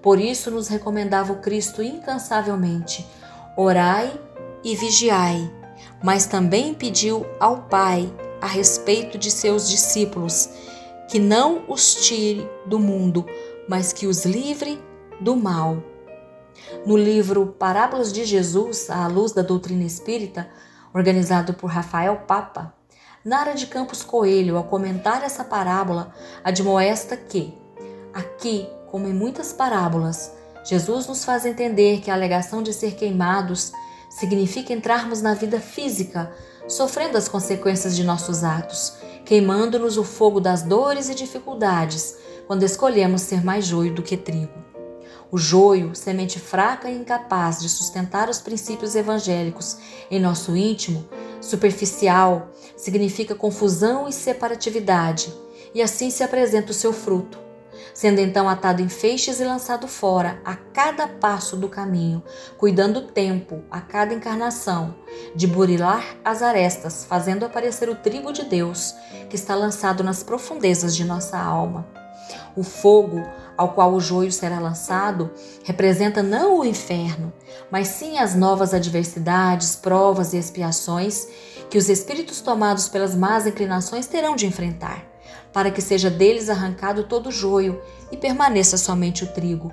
Por 0.00 0.18
isso 0.18 0.50
nos 0.50 0.68
recomendava 0.68 1.32
o 1.32 1.40
Cristo 1.40 1.82
incansavelmente: 1.82 3.06
orai 3.56 4.20
e 4.64 4.74
vigiai, 4.74 5.50
mas 6.02 6.26
também 6.26 6.74
pediu 6.74 7.24
ao 7.38 7.62
Pai 7.62 8.12
a 8.40 8.46
respeito 8.46 9.16
de 9.16 9.30
seus 9.30 9.68
discípulos 9.68 10.48
que 11.08 11.18
não 11.18 11.64
os 11.68 11.94
tire 12.06 12.48
do 12.66 12.78
mundo, 12.78 13.26
mas 13.68 13.92
que 13.92 14.06
os 14.06 14.24
livre 14.24 14.82
do 15.20 15.36
mal. 15.36 15.82
No 16.86 16.96
livro 16.96 17.54
Parábolas 17.58 18.12
de 18.12 18.24
Jesus, 18.24 18.90
à 18.90 19.06
luz 19.06 19.32
da 19.32 19.42
doutrina 19.42 19.84
espírita, 19.84 20.48
organizado 20.94 21.54
por 21.54 21.68
Rafael 21.70 22.16
Papa, 22.26 22.74
Nara 23.24 23.54
de 23.54 23.66
Campos 23.66 24.02
Coelho, 24.02 24.56
ao 24.56 24.64
comentar 24.64 25.22
essa 25.22 25.44
parábola, 25.44 26.12
admoesta 26.42 27.16
que, 27.16 27.56
aqui, 28.12 28.68
como 28.90 29.06
em 29.06 29.12
muitas 29.12 29.52
parábolas, 29.52 30.34
Jesus 30.64 31.06
nos 31.06 31.24
faz 31.24 31.46
entender 31.46 32.00
que 32.00 32.10
a 32.10 32.14
alegação 32.14 32.62
de 32.62 32.72
ser 32.72 32.94
queimados 32.94 33.72
significa 34.10 34.72
entrarmos 34.72 35.22
na 35.22 35.34
vida 35.34 35.60
física, 35.60 36.32
sofrendo 36.68 37.16
as 37.16 37.28
consequências 37.28 37.96
de 37.96 38.04
nossos 38.04 38.44
atos, 38.44 38.96
queimando-nos 39.24 39.96
o 39.96 40.04
fogo 40.04 40.40
das 40.40 40.62
dores 40.62 41.08
e 41.08 41.14
dificuldades, 41.14 42.16
quando 42.46 42.62
escolhemos 42.62 43.22
ser 43.22 43.44
mais 43.44 43.66
joio 43.66 43.94
do 43.94 44.02
que 44.02 44.16
trigo. 44.16 44.62
O 45.30 45.38
joio, 45.38 45.94
semente 45.94 46.38
fraca 46.38 46.90
e 46.90 46.94
incapaz 46.94 47.58
de 47.58 47.68
sustentar 47.68 48.28
os 48.28 48.38
princípios 48.38 48.94
evangélicos 48.94 49.78
em 50.10 50.20
nosso 50.20 50.54
íntimo, 50.54 51.08
superficial, 51.40 52.50
significa 52.76 53.34
confusão 53.34 54.06
e 54.06 54.12
separatividade, 54.12 55.32
e 55.74 55.80
assim 55.80 56.10
se 56.10 56.22
apresenta 56.22 56.70
o 56.70 56.74
seu 56.74 56.92
fruto, 56.92 57.38
sendo 57.94 58.20
então 58.20 58.46
atado 58.46 58.82
em 58.82 58.90
feixes 58.90 59.40
e 59.40 59.44
lançado 59.44 59.88
fora 59.88 60.38
a 60.44 60.54
cada 60.54 61.08
passo 61.08 61.56
do 61.56 61.66
caminho, 61.66 62.22
cuidando 62.58 62.98
o 62.98 63.06
tempo 63.06 63.62
a 63.70 63.80
cada 63.80 64.12
encarnação, 64.12 64.94
de 65.34 65.46
burilar 65.46 66.14
as 66.22 66.42
arestas, 66.42 67.06
fazendo 67.06 67.46
aparecer 67.46 67.88
o 67.88 67.94
trigo 67.94 68.34
de 68.34 68.44
Deus 68.44 68.94
que 69.30 69.36
está 69.36 69.54
lançado 69.54 70.04
nas 70.04 70.22
profundezas 70.22 70.94
de 70.94 71.04
nossa 71.04 71.38
alma. 71.38 72.01
O 72.54 72.62
fogo 72.62 73.26
ao 73.56 73.70
qual 73.70 73.92
o 73.92 74.00
joio 74.00 74.30
será 74.30 74.58
lançado 74.58 75.30
representa 75.64 76.22
não 76.22 76.60
o 76.60 76.64
inferno, 76.64 77.32
mas 77.70 77.88
sim 77.88 78.18
as 78.18 78.34
novas 78.34 78.74
adversidades, 78.74 79.76
provas 79.76 80.32
e 80.32 80.36
expiações 80.36 81.26
que 81.70 81.78
os 81.78 81.88
espíritos 81.88 82.40
tomados 82.40 82.88
pelas 82.88 83.14
más 83.14 83.46
inclinações 83.46 84.06
terão 84.06 84.36
de 84.36 84.46
enfrentar, 84.46 85.04
para 85.52 85.70
que 85.70 85.80
seja 85.80 86.10
deles 86.10 86.50
arrancado 86.50 87.04
todo 87.04 87.28
o 87.28 87.32
joio 87.32 87.80
e 88.10 88.16
permaneça 88.16 88.76
somente 88.76 89.24
o 89.24 89.28
trigo. 89.28 89.72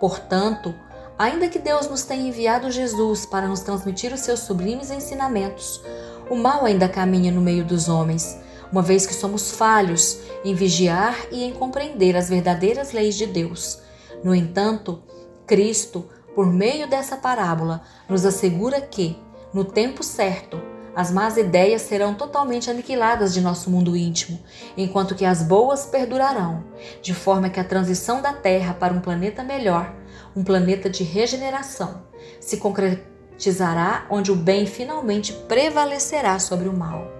Portanto, 0.00 0.74
ainda 1.18 1.48
que 1.48 1.58
Deus 1.58 1.88
nos 1.88 2.02
tenha 2.02 2.28
enviado 2.28 2.70
Jesus 2.70 3.26
para 3.26 3.48
nos 3.48 3.60
transmitir 3.60 4.12
os 4.14 4.20
seus 4.20 4.40
sublimes 4.40 4.90
ensinamentos, 4.90 5.82
o 6.30 6.36
mal 6.36 6.64
ainda 6.64 6.88
caminha 6.88 7.30
no 7.30 7.40
meio 7.42 7.64
dos 7.64 7.88
homens 7.88 8.38
uma 8.70 8.82
vez 8.82 9.06
que 9.06 9.14
somos 9.14 9.50
falhos 9.50 10.20
em 10.44 10.54
vigiar 10.54 11.26
e 11.30 11.44
em 11.44 11.52
compreender 11.52 12.16
as 12.16 12.28
verdadeiras 12.28 12.92
leis 12.92 13.16
de 13.16 13.26
Deus. 13.26 13.80
No 14.22 14.34
entanto, 14.34 15.02
Cristo, 15.46 16.06
por 16.34 16.46
meio 16.46 16.88
dessa 16.88 17.16
parábola, 17.16 17.82
nos 18.08 18.24
assegura 18.24 18.80
que, 18.80 19.16
no 19.52 19.64
tempo 19.64 20.02
certo, 20.02 20.60
as 20.94 21.10
más 21.10 21.36
ideias 21.36 21.82
serão 21.82 22.14
totalmente 22.14 22.70
aniquiladas 22.70 23.34
de 23.34 23.42
nosso 23.42 23.70
mundo 23.70 23.96
íntimo, 23.96 24.38
enquanto 24.76 25.14
que 25.14 25.26
as 25.26 25.42
boas 25.42 25.84
perdurarão, 25.84 26.64
de 27.02 27.12
forma 27.12 27.50
que 27.50 27.60
a 27.60 27.64
transição 27.64 28.22
da 28.22 28.32
Terra 28.32 28.72
para 28.72 28.94
um 28.94 29.00
planeta 29.00 29.44
melhor, 29.44 29.94
um 30.34 30.42
planeta 30.42 30.88
de 30.88 31.04
regeneração, 31.04 32.02
se 32.40 32.56
concretizará 32.56 34.06
onde 34.10 34.32
o 34.32 34.36
bem 34.36 34.66
finalmente 34.66 35.32
prevalecerá 35.32 36.38
sobre 36.38 36.66
o 36.66 36.72
mal. 36.72 37.15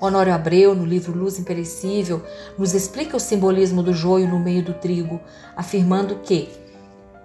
Honório 0.00 0.32
Abreu, 0.32 0.74
no 0.74 0.86
livro 0.86 1.16
Luz 1.16 1.38
Imperecível, 1.38 2.24
nos 2.56 2.72
explica 2.72 3.16
o 3.16 3.20
simbolismo 3.20 3.82
do 3.82 3.92
joio 3.92 4.26
no 4.26 4.38
meio 4.38 4.64
do 4.64 4.72
trigo, 4.72 5.20
afirmando 5.54 6.20
que, 6.22 6.48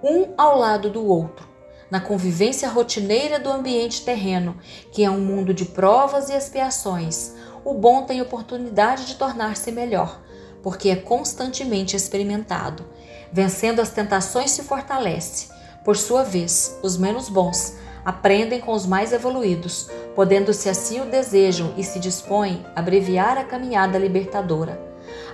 um 0.04 0.34
ao 0.38 0.60
lado 0.60 0.90
do 0.90 1.06
outro, 1.06 1.48
na 1.90 2.02
convivência 2.02 2.68
rotineira 2.68 3.40
do 3.40 3.50
ambiente 3.50 4.04
terreno, 4.04 4.58
que 4.92 5.06
é 5.06 5.10
um 5.10 5.22
mundo 5.22 5.54
de 5.54 5.64
provas 5.64 6.30
e 6.30 6.34
expiações, 6.34 7.34
o 7.64 7.74
bom 7.74 8.04
tem 8.04 8.22
oportunidade 8.22 9.06
de 9.06 9.16
tornar-se 9.16 9.72
melhor, 9.72 10.22
porque 10.62 10.90
é 10.90 10.98
constantemente 10.98 11.96
experimentado. 11.96 12.86
Vencendo 13.32 13.80
as 13.80 13.90
tentações 13.90 14.52
se 14.52 14.64
fortalece. 14.64 15.48
Por 15.84 15.96
sua 15.96 16.24
vez, 16.24 16.78
os 16.84 16.98
menos 16.98 17.30
bons 17.30 17.76
aprendem 18.06 18.62
com 18.62 18.72
os 18.72 18.86
mais 18.86 19.12
evoluídos, 19.12 19.90
podendo, 20.16 20.54
se 20.54 20.70
assim 20.70 21.02
o 21.02 21.06
desejam 21.06 21.74
e 21.76 21.84
se 21.84 22.00
dispõem, 22.00 22.64
abreviar 22.76 23.36
a 23.38 23.44
caminhada 23.44 23.98
libertadora. 23.98 24.80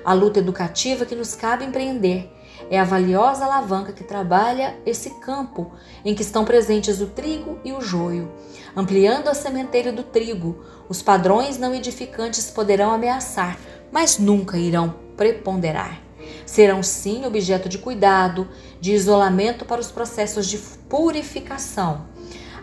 A 0.05 0.13
luta 0.13 0.39
educativa 0.39 1.05
que 1.05 1.15
nos 1.15 1.35
cabe 1.35 1.65
empreender 1.65 2.31
é 2.69 2.79
a 2.79 2.85
valiosa 2.85 3.43
alavanca 3.43 3.91
que 3.91 4.03
trabalha 4.03 4.77
esse 4.85 5.09
campo 5.19 5.73
em 6.05 6.15
que 6.15 6.21
estão 6.21 6.45
presentes 6.45 7.01
o 7.01 7.07
trigo 7.07 7.59
e 7.65 7.73
o 7.73 7.81
joio. 7.81 8.31
Ampliando 8.75 9.27
a 9.27 9.33
sementeira 9.33 9.91
do 9.91 10.03
trigo, 10.03 10.63
os 10.87 11.01
padrões 11.01 11.57
não 11.57 11.75
edificantes 11.75 12.49
poderão 12.49 12.91
ameaçar, 12.91 13.59
mas 13.91 14.17
nunca 14.17 14.57
irão 14.57 14.95
preponderar. 15.17 16.01
Serão 16.45 16.81
sim 16.81 17.25
objeto 17.25 17.67
de 17.67 17.77
cuidado, 17.77 18.47
de 18.79 18.93
isolamento 18.93 19.65
para 19.65 19.81
os 19.81 19.91
processos 19.91 20.47
de 20.47 20.57
purificação 20.57 22.10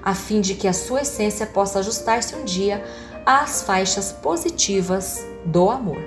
a 0.09 0.15
fim 0.15 0.41
de 0.41 0.55
que 0.55 0.67
a 0.67 0.73
sua 0.73 1.03
essência 1.03 1.45
possa 1.45 1.81
ajustar-se 1.81 2.35
um 2.35 2.43
dia 2.43 2.83
às 3.27 3.61
faixas 3.61 4.11
positivas 4.11 5.23
do 5.45 5.69
amor. 5.69 5.99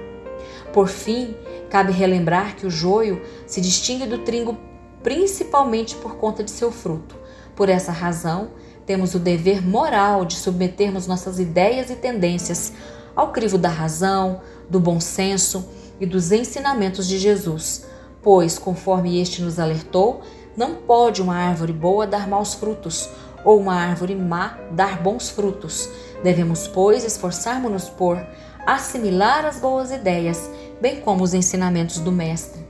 Por 0.73 0.87
fim, 0.87 1.35
cabe 1.69 1.91
relembrar 1.91 2.55
que 2.55 2.65
o 2.65 2.71
joio 2.71 3.21
se 3.45 3.61
distingue 3.61 4.07
do 4.07 4.17
trigo 4.17 4.57
principalmente 5.03 5.93
por 5.97 6.15
conta 6.15 6.43
de 6.43 6.49
seu 6.49 6.71
fruto. 6.71 7.15
Por 7.55 7.69
essa 7.69 7.91
razão, 7.91 8.49
temos 8.87 9.13
o 9.13 9.19
dever 9.19 9.61
moral 9.61 10.25
de 10.25 10.33
submetermos 10.33 11.05
nossas 11.05 11.37
ideias 11.39 11.91
e 11.91 11.95
tendências 11.95 12.73
ao 13.15 13.31
crivo 13.31 13.55
da 13.55 13.69
razão, 13.69 14.41
do 14.67 14.79
bom 14.79 14.99
senso 14.99 15.69
e 15.99 16.07
dos 16.07 16.31
ensinamentos 16.31 17.07
de 17.07 17.19
Jesus, 17.19 17.85
pois, 18.23 18.57
conforme 18.57 19.21
este 19.21 19.43
nos 19.43 19.59
alertou, 19.59 20.21
não 20.57 20.75
pode 20.75 21.21
uma 21.21 21.35
árvore 21.35 21.71
boa 21.71 22.07
dar 22.07 22.27
maus 22.27 22.55
frutos, 22.55 23.09
ou 23.43 23.59
uma 23.59 23.75
árvore 23.75 24.15
má 24.15 24.57
dar 24.71 25.01
bons 25.01 25.29
frutos. 25.29 25.89
Devemos, 26.23 26.67
pois, 26.67 27.03
esforçarmos-nos 27.03 27.89
por 27.89 28.21
assimilar 28.65 29.45
as 29.45 29.59
boas 29.59 29.91
ideias, 29.91 30.49
bem 30.79 31.01
como 31.01 31.23
os 31.23 31.33
ensinamentos 31.33 31.99
do 31.99 32.11
Mestre. 32.11 32.65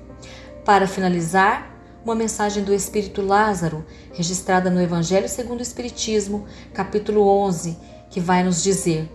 Para 0.63 0.87
finalizar, 0.87 1.69
uma 2.03 2.15
mensagem 2.15 2.63
do 2.63 2.73
Espírito 2.73 3.21
Lázaro, 3.21 3.85
registrada 4.13 4.69
no 4.69 4.81
Evangelho 4.81 5.29
segundo 5.29 5.59
o 5.59 5.63
Espiritismo, 5.63 6.45
capítulo 6.73 7.27
11, 7.27 7.77
que 8.09 8.19
vai 8.19 8.43
nos 8.43 8.63
dizer: 8.63 9.09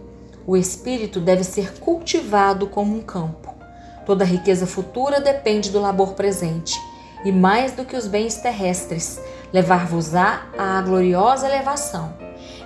o 0.47 0.57
espírito 0.57 1.21
deve 1.21 1.42
ser 1.42 1.73
cultivado 1.81 2.69
como 2.69 2.97
um 2.97 3.03
campo. 3.03 3.53
Toda 4.05 4.25
riqueza 4.25 4.66
futura 4.66 5.21
depende 5.21 5.71
do 5.71 5.81
labor 5.81 6.14
presente, 6.14 6.81
e 7.27 7.33
mais 7.33 7.73
do 7.73 7.85
que 7.85 7.97
os 7.97 8.07
bens 8.07 8.37
terrestres, 8.37 9.21
levar-vos-á 9.53 10.47
à 10.57 10.81
gloriosa 10.81 11.49
elevação. 11.49 12.15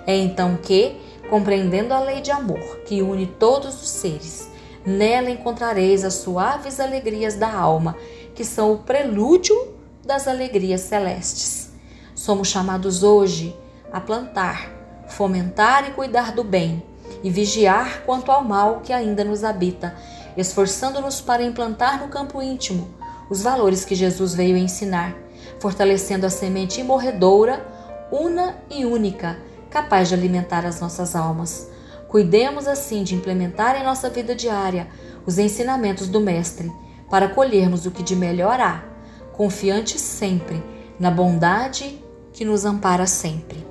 É 0.07 0.14
então 0.14 0.59
que, 0.59 1.01
compreendendo 1.31 1.94
a 1.94 2.01
lei 2.01 2.20
de 2.20 2.31
amor 2.31 2.81
que 2.85 3.01
une 3.01 3.25
todos 3.27 3.83
os 3.83 3.88
seres, 3.88 4.51
nela 4.85 5.31
encontrareis 5.31 6.05
as 6.05 6.12
suaves 6.12 6.79
alegrias 6.79 7.37
da 7.37 7.51
alma, 7.51 7.96
que 8.35 8.44
são 8.44 8.75
o 8.75 8.79
prelúdio 8.81 9.57
das 10.05 10.29
alegrias 10.29 10.83
celestes. 10.83 11.70
Somos 12.14 12.49
chamados 12.49 13.03
hoje 13.03 13.57
a 13.90 13.99
plantar, 13.99 14.70
fomentar 15.09 15.88
e 15.88 15.92
cuidar 15.92 16.33
do 16.33 16.44
bem, 16.44 16.83
e 17.23 17.31
vigiar 17.31 18.03
quanto 18.05 18.31
ao 18.31 18.44
mal 18.44 18.81
que 18.81 18.92
ainda 18.92 19.25
nos 19.25 19.42
habita, 19.42 19.96
esforçando-nos 20.37 21.18
para 21.18 21.42
implantar 21.42 21.99
no 21.99 22.09
campo 22.09 22.42
íntimo 22.42 22.99
os 23.31 23.43
valores 23.43 23.85
que 23.85 23.95
Jesus 23.95 24.35
veio 24.35 24.57
ensinar 24.57 25.16
fortalecendo 25.61 26.27
a 26.27 26.31
semente 26.31 26.81
imorredoura, 26.81 27.64
una 28.11 28.57
e 28.71 28.85
única, 28.85 29.38
capaz 29.69 30.09
de 30.09 30.14
alimentar 30.14 30.66
as 30.66 30.81
nossas 30.81 31.14
almas. 31.14 31.71
Cuidemos 32.09 32.66
assim 32.66 33.05
de 33.05 33.14
implementar 33.14 33.77
em 33.77 33.85
nossa 33.85 34.11
vida 34.11 34.35
diária 34.35 34.88
os 35.25 35.38
ensinamentos 35.38 36.09
do 36.09 36.21
Mestre, 36.21 36.73
para 37.09 37.29
colhermos 37.29 37.87
o 37.87 37.90
que 37.90 38.03
de 38.03 38.16
melhor 38.16 38.59
há, 38.59 38.85
confiantes 39.33 40.01
sempre 40.01 40.62
na 40.99 41.11
bondade 41.11 42.03
que 42.33 42.45
nos 42.45 42.64
ampara 42.64 43.07
sempre. 43.07 43.64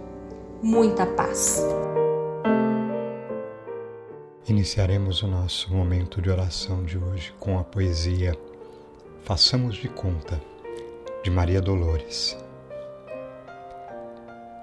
Muita 0.62 1.06
paz. 1.06 1.64
Iniciaremos 4.48 5.22
o 5.24 5.28
nosso 5.28 5.74
momento 5.74 6.22
de 6.22 6.30
oração 6.30 6.84
de 6.84 6.98
hoje 6.98 7.34
com 7.40 7.60
a 7.60 7.64
poesia 7.64 8.36
Façamos 9.30 9.76
de 9.76 9.88
Conta 9.88 10.42
de 11.24 11.30
Maria 11.30 11.62
Dolores. 11.62 12.36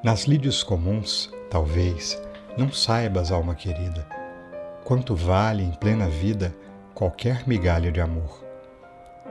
Nas 0.02 0.24
lídios 0.24 0.64
comuns, 0.64 1.32
talvez, 1.48 2.20
Não 2.58 2.72
saibas, 2.72 3.30
alma 3.30 3.54
querida, 3.54 4.04
quanto 4.82 5.14
vale 5.14 5.62
em 5.62 5.70
plena 5.70 6.08
vida 6.08 6.52
qualquer 6.96 7.46
migalha 7.46 7.92
de 7.92 8.00
amor. 8.00 8.44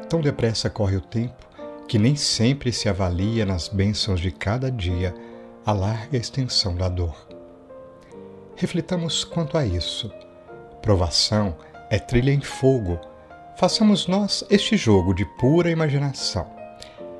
Tão 0.07 0.21
depressa 0.21 0.69
corre 0.69 0.95
o 0.95 1.01
tempo 1.01 1.45
que 1.85 1.99
nem 1.99 2.15
sempre 2.15 2.71
se 2.71 2.87
avalia 2.87 3.45
nas 3.45 3.67
bênçãos 3.67 4.21
de 4.21 4.31
cada 4.31 4.71
dia 4.71 5.13
a 5.65 5.73
larga 5.73 6.15
extensão 6.15 6.77
da 6.77 6.87
dor. 6.87 7.27
Reflitamos 8.55 9.25
quanto 9.25 9.57
a 9.57 9.65
isso. 9.65 10.09
Provação 10.81 11.57
é 11.89 11.99
trilha 11.99 12.31
em 12.31 12.39
fogo. 12.39 12.97
Façamos 13.57 14.05
nós 14.05 14.43
este 14.49 14.75
jogo 14.75 15.13
de 15.13 15.23
pura 15.23 15.71
imaginação. 15.71 16.45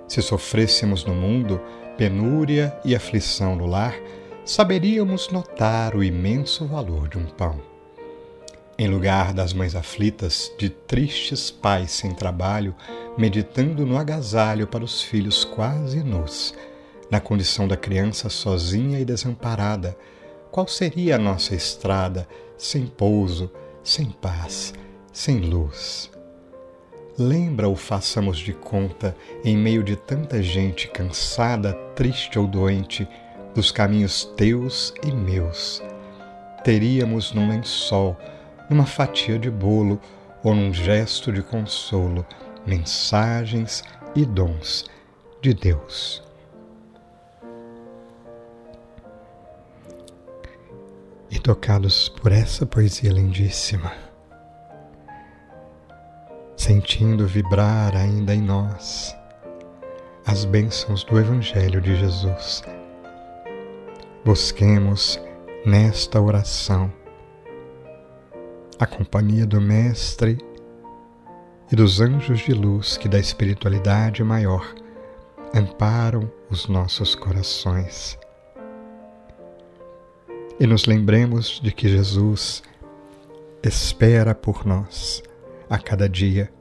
Se 0.05 0.21
sofrêssemos 0.21 1.05
no 1.05 1.15
mundo 1.15 1.61
penúria 1.97 2.77
e 2.83 2.93
aflição 2.93 3.55
no 3.55 3.65
lar, 3.65 3.95
saberíamos 4.43 5.29
notar 5.29 5.95
o 5.95 6.03
imenso 6.03 6.65
valor 6.65 7.07
de 7.07 7.17
um 7.17 7.25
pão. 7.25 7.61
Em 8.77 8.89
lugar 8.89 9.33
das 9.33 9.53
mães 9.53 9.75
aflitas, 9.75 10.51
de 10.59 10.69
tristes 10.69 11.49
pais 11.49 11.91
sem 11.91 12.11
trabalho, 12.11 12.75
meditando 13.17 13.85
no 13.85 13.97
agasalho 13.97 14.67
para 14.67 14.83
os 14.83 15.01
filhos 15.01 15.45
quase 15.45 16.03
nus, 16.03 16.53
na 17.09 17.21
condição 17.21 17.65
da 17.65 17.77
criança 17.77 18.29
sozinha 18.29 18.99
e 18.99 19.05
desamparada, 19.05 19.97
qual 20.51 20.67
seria 20.67 21.15
a 21.15 21.19
nossa 21.19 21.55
estrada 21.55 22.27
sem 22.57 22.85
pouso, 22.85 23.49
sem 23.81 24.09
paz, 24.09 24.73
sem 25.13 25.39
luz? 25.39 26.13
Lembra 27.17 27.69
ou 27.69 27.77
façamos 27.77 28.37
de 28.37 28.51
conta, 28.51 29.15
em 29.43 29.55
meio 29.55 29.81
de 29.81 29.95
tanta 29.95 30.43
gente 30.43 30.89
cansada, 30.89 31.73
triste 31.95 32.37
ou 32.37 32.45
doente, 32.45 33.07
dos 33.53 33.71
caminhos 33.71 34.25
teus 34.35 34.93
e 35.01 35.13
meus. 35.13 35.81
Teríamos 36.61 37.31
num 37.31 37.47
lençol, 37.47 38.17
numa 38.69 38.85
fatia 38.85 39.39
de 39.39 39.49
bolo 39.49 39.97
ou 40.43 40.53
num 40.53 40.73
gesto 40.73 41.31
de 41.31 41.41
consolo, 41.41 42.25
mensagens 42.67 43.81
e 44.13 44.25
dons 44.25 44.83
de 45.41 45.53
Deus. 45.53 46.21
E 51.31 51.39
tocados 51.39 52.09
por 52.09 52.33
essa 52.33 52.65
poesia 52.65 53.11
lindíssima, 53.11 54.04
sentindo 56.65 57.27
vibrar 57.27 57.95
ainda 57.95 58.33
em 58.33 58.41
nós 58.41 59.15
as 60.25 60.45
bênçãos 60.45 61.03
do 61.03 61.19
Evangelho 61.19 61.79
de 61.79 61.95
Jesus. 61.95 62.63
Busquemos 64.25 65.21
nesta 65.63 66.19
oração 66.19 66.91
a 68.79 68.87
companhia 68.87 69.45
do 69.45 69.61
Mestre 69.61 70.39
e 71.71 71.75
dos 71.75 72.01
anjos 72.01 72.39
de 72.39 72.53
luz 72.53 72.97
que 72.97 73.07
da 73.07 73.19
espiritualidade 73.19 74.23
maior 74.23 74.73
amparam 75.53 76.31
os 76.49 76.67
nossos 76.67 77.13
corações. 77.13 78.17
E 80.59 80.65
nos 80.65 80.87
lembremos 80.87 81.59
de 81.61 81.71
que 81.71 81.87
Jesus 81.87 82.63
espera 83.61 84.33
por 84.33 84.65
nós 84.65 85.21
a 85.69 85.77
cada 85.77 86.09
dia 86.09 86.54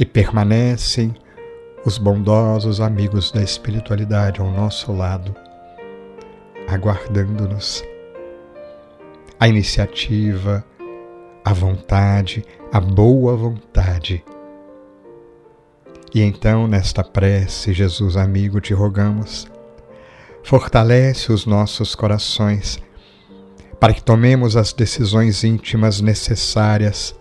e 0.00 0.06
permanecem 0.06 1.14
os 1.84 1.98
bondosos 1.98 2.80
amigos 2.80 3.30
da 3.30 3.42
espiritualidade 3.42 4.40
ao 4.40 4.50
nosso 4.50 4.90
lado, 4.92 5.36
aguardando-nos. 6.66 7.84
A 9.38 9.46
iniciativa, 9.46 10.64
a 11.44 11.52
vontade, 11.52 12.42
a 12.72 12.80
boa 12.80 13.36
vontade. 13.36 14.24
E 16.14 16.22
então, 16.22 16.66
nesta 16.66 17.04
prece, 17.04 17.74
Jesus 17.74 18.16
amigo, 18.16 18.58
te 18.58 18.72
rogamos, 18.72 19.46
fortalece 20.42 21.30
os 21.30 21.44
nossos 21.44 21.94
corações 21.94 22.82
para 23.78 23.92
que 23.92 24.02
tomemos 24.02 24.56
as 24.56 24.72
decisões 24.72 25.44
íntimas 25.44 26.00
necessárias 26.00 27.14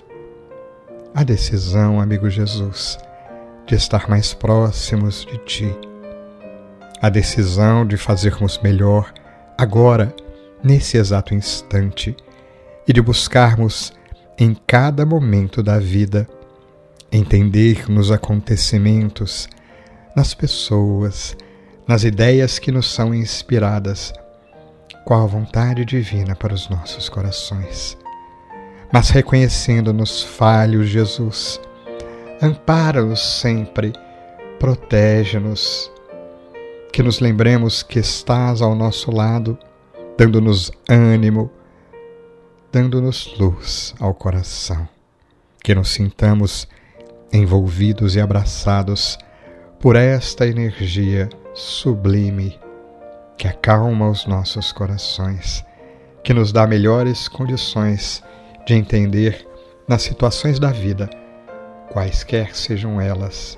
a 1.14 1.24
decisão, 1.24 2.00
amigo 2.00 2.30
Jesus, 2.30 2.98
de 3.66 3.76
estar 3.76 4.10
mais 4.10 4.34
próximos 4.34 5.26
de 5.26 5.38
Ti, 5.40 5.76
a 7.02 7.10
decisão 7.10 7.86
de 7.86 7.98
fazermos 7.98 8.60
melhor 8.60 9.12
agora, 9.58 10.14
nesse 10.64 10.98
exato 10.98 11.34
instante, 11.34 12.16
e 12.88 12.94
de 12.94 13.02
buscarmos 13.02 13.94
em 14.38 14.56
cada 14.68 15.06
momento 15.06 15.62
da 15.62 15.80
vida 15.80 16.28
entender 17.12 17.90
nos 17.90 18.12
acontecimentos, 18.12 19.50
nas 20.16 20.34
pessoas, 20.34 21.36
nas 21.88 22.04
ideias 22.04 22.60
que 22.60 22.72
nos 22.72 22.92
são 22.92 23.14
inspiradas, 23.14 24.14
qual 25.06 25.24
a 25.24 25.28
vontade 25.28 25.84
divina 25.86 26.36
para 26.36 26.54
os 26.54 26.70
nossos 26.70 27.10
corações 27.10 27.98
mas 28.92 29.10
reconhecendo-nos 29.10 30.24
falhos, 30.24 30.88
Jesus, 30.88 31.60
ampara-nos 32.42 33.20
sempre, 33.20 33.94
protege-nos, 34.60 35.92
que 36.92 37.04
nos 37.04 37.20
lembremos 37.20 37.84
que 37.84 38.00
estás 38.00 38.62
ao 38.62 38.74
nosso 38.74 39.12
lado, 39.12 39.58
dando-nos 40.18 40.72
ânimo, 40.90 41.52
dando-nos 42.72 43.38
luz 43.38 43.94
ao 44.00 44.14
coração, 44.14 44.88
que 45.64 45.76
nos 45.76 45.90
sintamos 45.90 46.68
envolvidos 47.32 48.16
e 48.16 48.22
abraçados 48.22 49.18
por 49.80 49.96
esta 49.96 50.48
energia 50.48 51.30
sublime 51.54 52.60
que 53.38 53.48
acalma 53.48 54.10
os 54.10 54.26
nossos 54.26 54.74
corações, 54.74 55.64
que 56.24 56.34
nos 56.34 56.52
dá 56.52 56.68
melhores 56.68 57.30
condições 57.30 58.22
de 58.70 58.76
entender 58.76 59.48
nas 59.88 60.04
situações 60.04 60.60
da 60.60 60.72
vida, 60.72 61.10
quaisquer 61.92 62.56
sejam 62.56 63.02
elas, 63.02 63.58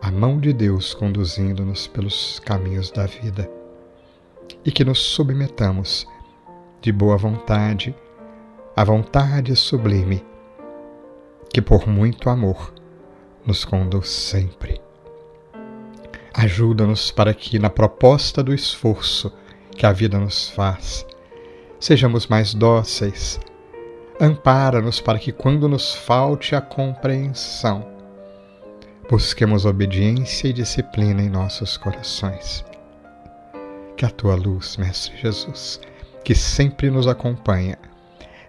a 0.00 0.10
mão 0.10 0.40
de 0.40 0.50
Deus 0.50 0.94
conduzindo-nos 0.94 1.86
pelos 1.86 2.40
caminhos 2.40 2.90
da 2.90 3.04
vida 3.04 3.50
e 4.64 4.72
que 4.72 4.82
nos 4.82 4.98
submetamos 4.98 6.08
de 6.80 6.90
boa 6.90 7.18
vontade 7.18 7.94
à 8.74 8.82
vontade 8.82 9.54
sublime 9.54 10.24
que 11.52 11.60
por 11.60 11.86
muito 11.86 12.30
amor 12.30 12.72
nos 13.44 13.62
conduz 13.62 14.08
sempre. 14.08 14.80
Ajuda-nos 16.32 17.10
para 17.10 17.34
que, 17.34 17.58
na 17.58 17.68
proposta 17.68 18.42
do 18.42 18.54
esforço 18.54 19.30
que 19.76 19.84
a 19.84 19.92
vida 19.92 20.18
nos 20.18 20.48
faz, 20.48 21.04
sejamos 21.78 22.26
mais 22.26 22.54
dóceis 22.54 23.38
Ampara-nos 24.20 25.00
para 25.00 25.16
que, 25.16 25.30
quando 25.30 25.68
nos 25.68 25.94
falte 25.94 26.56
a 26.56 26.60
compreensão, 26.60 27.86
busquemos 29.08 29.64
obediência 29.64 30.48
e 30.48 30.52
disciplina 30.52 31.22
em 31.22 31.28
nossos 31.28 31.76
corações. 31.76 32.64
Que 33.96 34.04
a 34.04 34.10
tua 34.10 34.34
luz, 34.34 34.76
Mestre 34.76 35.16
Jesus, 35.16 35.80
que 36.24 36.34
sempre 36.34 36.90
nos 36.90 37.06
acompanha, 37.06 37.78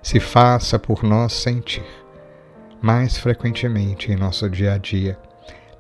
se 0.02 0.20
faça 0.20 0.80
por 0.80 1.04
nós 1.04 1.34
sentir 1.34 1.86
mais 2.82 3.20
frequentemente 3.20 4.12
em 4.12 4.16
nosso 4.16 4.50
dia 4.50 4.74
a 4.74 4.78
dia, 4.80 5.20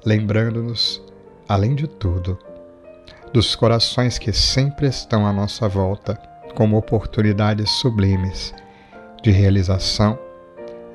lembrando-nos, 0.05 1.01
além 1.47 1.73
de 1.73 1.87
tudo, 1.87 2.37
dos 3.33 3.55
corações 3.55 4.19
que 4.19 4.31
sempre 4.33 4.85
estão 4.85 5.25
à 5.25 5.33
nossa 5.33 5.67
volta 5.67 6.13
como 6.53 6.77
oportunidades 6.77 7.71
sublimes 7.71 8.53
de 9.21 9.31
realização, 9.31 10.17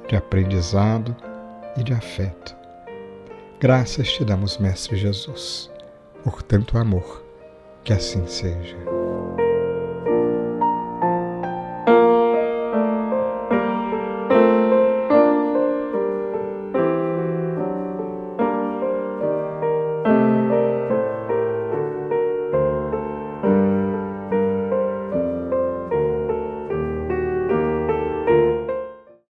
de 0.08 0.16
aprendizado 0.16 1.14
e 1.76 1.82
de 1.82 1.92
afeto. 1.92 2.54
Graças 3.60 4.12
te 4.12 4.24
damos, 4.24 4.58
Mestre 4.58 4.96
Jesus, 4.96 5.70
por 6.22 6.42
tanto 6.42 6.78
amor, 6.78 7.24
que 7.82 7.92
assim 7.92 8.26
seja. 8.26 8.93